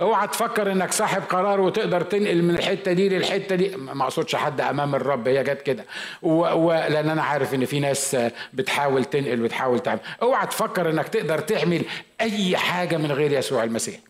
[0.00, 3.76] اوعى تفكر انك صاحب قرار وتقدر تنقل من الحتة دي للحتة دي.
[3.76, 5.84] ما اقصدش حد امام الرب هي جت كده.
[6.88, 8.16] لأن أنا عارف ان في ناس
[8.54, 10.00] بتحاول تنقل وتحاول تعمل.
[10.22, 11.82] اوعى تفكر انك تقدر تعمل
[12.20, 14.00] اي حاجة من غير يسوع المسيح.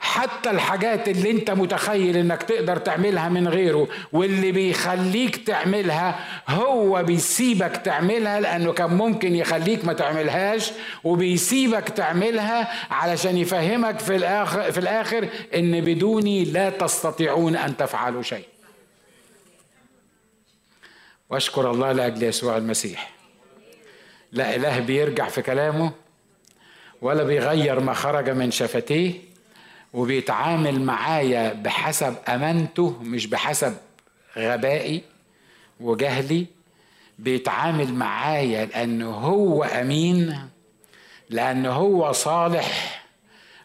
[0.00, 7.76] حتى الحاجات اللي انت متخيل انك تقدر تعملها من غيره واللي بيخليك تعملها هو بيسيبك
[7.76, 10.72] تعملها لأنه كان ممكن يخليك ما تعملهاش
[11.04, 18.44] وبيسيبك تعملها علشان يفهمك في الآخر في الآخر إن بدوني لا تستطيعون أن تفعلوا شيء.
[21.30, 23.10] وأشكر الله لأجل يسوع المسيح.
[24.32, 25.92] لا إله بيرجع في كلامه
[27.02, 29.33] ولا بيغير ما خرج من شفتيه.
[29.94, 33.74] وبيتعامل معايا بحسب أمانته مش بحسب
[34.38, 35.02] غبائي
[35.80, 36.46] وجهلي.
[37.18, 40.48] بيتعامل معايا لأنه هو أمين
[41.30, 43.00] لأنه هو صالح.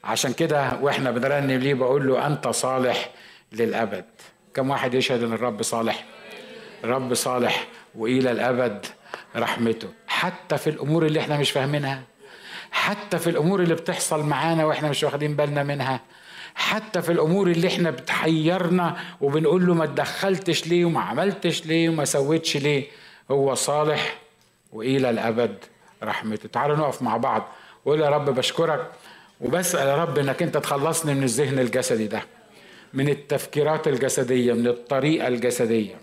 [0.03, 3.09] عشان كده وإحنا بنرنم ليه بقول له أنت صالح
[3.51, 4.05] للأبد.
[4.53, 6.05] كم واحد يشهد إن الرب صالح؟
[6.83, 8.85] الرب صالح وإلى الأبد
[9.35, 9.87] رحمته.
[10.07, 12.01] حتى في الأمور اللي إحنا مش فاهمينها
[12.71, 15.99] حتى في الأمور اللي بتحصل معانا وإحنا مش واخدين بالنا منها
[16.59, 22.05] حتى في الأمور اللي إحنا بتحيرنا وبنقول له ما تدخلتش ليه وما عملتش ليه وما
[22.05, 22.85] سويتش ليه
[23.31, 24.17] هو صالح
[24.73, 25.55] وإلى الأبد
[26.03, 26.49] رحمته.
[26.49, 27.47] تعالوا نقف مع بعض
[27.85, 28.91] وقول يا رب بشكرك
[29.41, 32.21] وبسأل يا رب إنك أنت تخلصني من الذهن الجسدي ده
[32.93, 35.95] من التفكيرات الجسدية من الطريقة الجسدية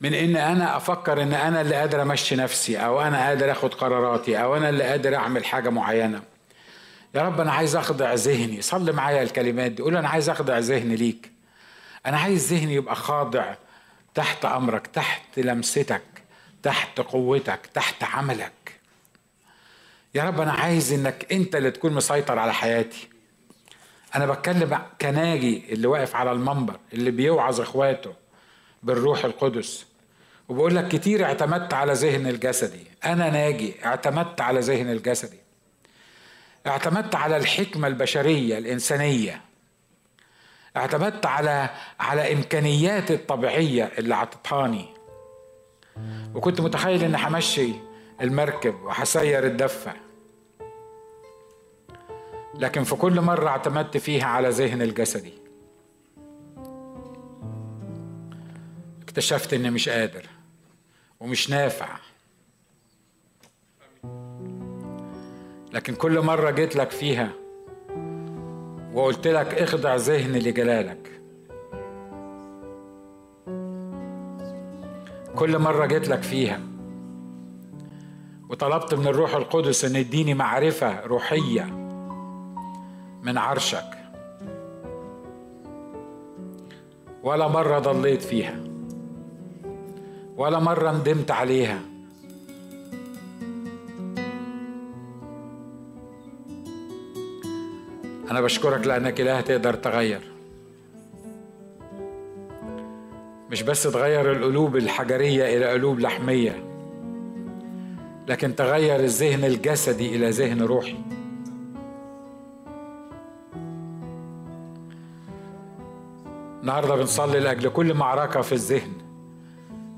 [0.00, 4.42] من إن أنا أفكر إن أنا اللي قادر أمشي نفسي أو أنا قادر آخد قراراتي
[4.42, 6.22] أو أنا اللي قادر أعمل حاجة معينة.
[7.14, 8.62] يا رب أنا عايز أخضع ذهني.
[8.62, 9.82] صلي معايا الكلمات دي.
[9.82, 11.32] قول أنا عايز أخضع ذهني ليك.
[12.06, 13.54] أنا عايز ذهني يبقى خاضع
[14.14, 16.02] تحت أمرك تحت لمستك
[16.62, 18.52] تحت قوتك تحت عملك.
[20.14, 23.08] يا رب أنا عايز إنك أنت اللي تكون مسيطر على حياتي.
[24.14, 28.14] أنا بتكلم كناجي اللي واقف على المنبر اللي بيوعظ إخواته
[28.82, 29.86] بالروح القدس.
[30.48, 32.86] وبقول لك كتير اعتمدت على ذهن الجسدي.
[33.04, 35.41] أنا ناجي اعتمدت على ذهن الجسدي.
[36.66, 39.40] اعتمدت على الحكمة البشرية الإنسانية.
[40.76, 44.86] اعتمدت على على امكانياتي الطبيعية اللي عطتهاني.
[46.34, 47.72] وكنت متخيل إني همشي
[48.20, 49.92] المركب وهسير الدفة.
[52.54, 55.34] لكن في كل مرة اعتمدت فيها على ذهن الجسدي.
[59.02, 60.26] اكتشفت إني مش قادر
[61.20, 61.88] ومش نافع.
[65.72, 67.32] لكن كل مرة جيت لك فيها
[68.94, 71.08] وقلت لك اخضع ذهني لجلالك.
[75.34, 76.60] كل مرة جيت لك فيها
[78.50, 81.64] وطلبت من الروح القدس إن يديني معرفة روحية
[83.22, 83.98] من عرشك.
[87.22, 88.60] ولا مرة ضليت فيها.
[90.36, 91.91] ولا مرة ندمت عليها.
[98.32, 100.20] أنا بشكرك لأنك إله تقدر تغير.
[103.50, 106.64] مش بس تغير القلوب الحجرية إلى قلوب لحمية
[108.28, 110.96] لكن تغير الذهن الجسدي إلى ذهن روحي.
[116.60, 118.92] النهارده بنصلي لأجل كل معركة في الذهن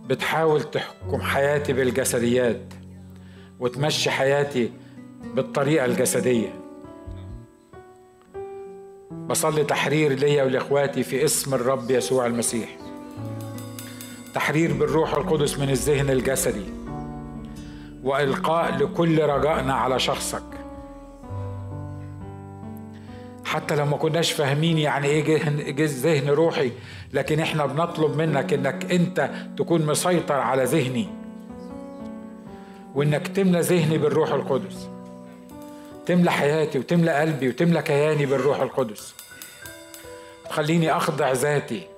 [0.07, 2.75] بتحاول تحكم حياتي بالجسديات
[3.61, 4.73] وتمشي حياتي
[5.35, 6.64] بالطريقة الجسدية.
[9.29, 12.69] بصلي تحرير ليا ولإخواتي في اسم الرب يسوع المسيح.
[14.35, 16.65] تحرير بالروح القدس من الذهن الجسدي.
[18.03, 20.43] وإلقاء لكل رجائنا على شخصك.
[23.45, 26.73] حتى لو ما كناش فاهمين يعني إيه ذهن روحي
[27.13, 31.09] لكن إحنا بنطلب منك إنك أنت تكون مسيطر على ذهني.
[32.95, 34.89] وإنك تملى ذهني بالروح القدس.
[36.07, 39.15] تملى حياتي وتملى قلبي وتملى كياني بالروح القدس
[40.49, 41.89] تخليني أخضع ذاتي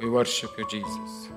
[0.00, 1.33] We worship you, Jesus.